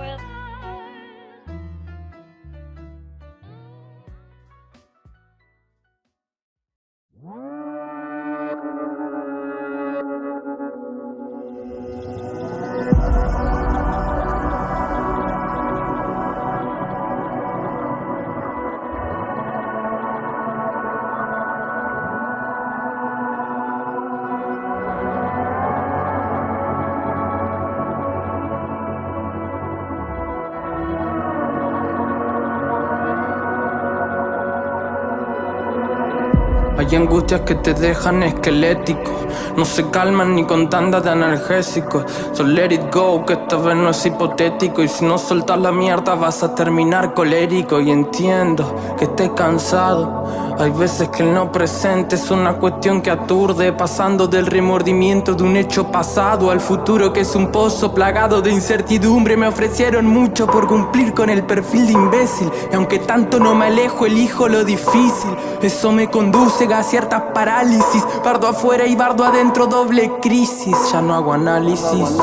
[36.81, 39.11] Hay angustias que te dejan esquelético.
[39.55, 42.05] No se calman ni con tandas de analgésicos.
[42.33, 44.81] So let it go, que esta vez no es hipotético.
[44.81, 47.79] Y si no soltas la mierda, vas a terminar colérico.
[47.79, 50.25] Y entiendo que estés cansado.
[50.57, 53.73] Hay veces que el no presente es una cuestión que aturde.
[53.73, 58.51] Pasando del remordimiento de un hecho pasado al futuro, que es un pozo plagado de
[58.51, 59.37] incertidumbre.
[59.37, 62.49] Me ofrecieron mucho por cumplir con el perfil de imbécil.
[62.71, 65.35] Y aunque tanto no me alejo, elijo lo difícil.
[65.61, 68.05] Eso me conduce a ciertas parálisis.
[68.23, 70.75] Bardo afuera y bardo adentro, doble crisis.
[70.91, 72.17] Ya no hago análisis.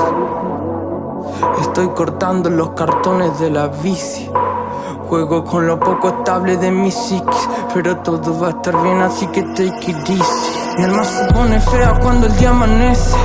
[1.61, 4.30] Estoy cortando los cartones de la bici.
[5.09, 7.49] Juego con lo poco estable de mi psiquis.
[7.74, 10.22] Pero todo va a estar bien, así que take it easy.
[10.78, 13.16] Mi alma se pone fea cuando el día amanece.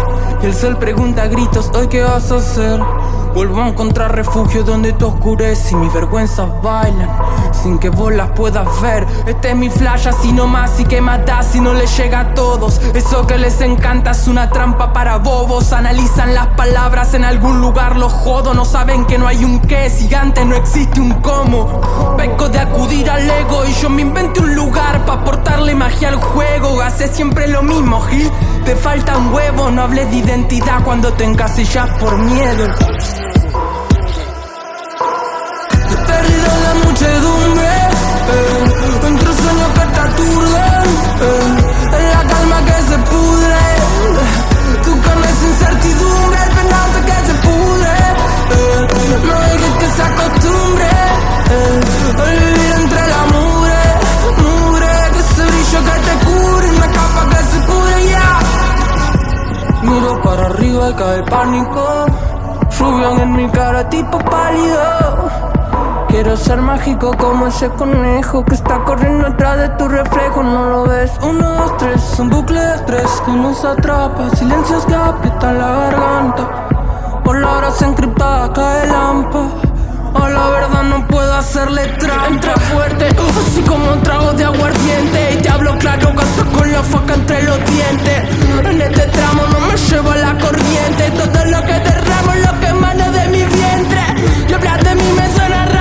[0.41, 2.81] Y el sol pregunta a gritos, ¿hoy qué vas a hacer?
[3.33, 7.09] Vuelvo a encontrar refugio donde te oscurece y mis vergüenzas bailan
[7.63, 9.07] sin que vos las puedas ver.
[9.25, 12.79] Este es mi flash así nomás y que matas si no les llega a todos.
[12.93, 15.71] Eso que les encanta es una trampa para bobos.
[15.73, 18.53] Analizan las palabras en algún lugar, los jodo.
[18.53, 22.15] No saben que no hay un qué, si antes no existe un cómo.
[22.17, 26.17] Peco de acudir al ego y yo me inventé un lugar para aportarle magia al
[26.17, 26.81] juego.
[26.81, 28.29] Hace siempre lo mismo, Gil.
[28.65, 32.67] Te falta un huevo, no hables de identidad cuando te encasillas por miedo.
[41.21, 43.59] Eh, la calma que se pudre,
[44.83, 47.93] tu carne es incertidumbre, el pendiente que se pudre,
[48.51, 48.87] eh,
[49.27, 50.89] no dejes que se acostumbre,
[51.51, 51.81] eh,
[52.19, 53.81] a vivir entre la mugre,
[54.43, 58.29] mugre, que ese brillo que te cubre, una capa que se pudre ya.
[59.83, 62.05] Miro para arriba y cae pánico.
[62.69, 65.62] Subión en mi cara tipo pálido.
[66.23, 70.41] Quiero ser mágico como ese conejo que está corriendo atrás de tu reflejo.
[70.41, 71.11] No lo ves.
[71.21, 72.17] Uno, dos, tres.
[72.17, 74.29] Un bucle de estrés que nos atrapa.
[74.33, 76.69] Silencios que aprietan la garganta.
[77.25, 79.49] Palabras encriptadas cae lampa.
[80.13, 85.33] A la verdad no puedo hacerle trampa Entra fuerte, así como un trago de aguardiente
[85.33, 88.23] Y te hablo claro, gasto con la faca entre los dientes
[88.63, 92.67] En este tramo no me llevo la corriente Todo lo que derramo es lo que
[92.67, 94.01] emana de mi vientre
[94.47, 95.72] Y hablar de mí me suena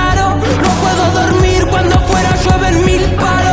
[2.85, 3.52] mil palos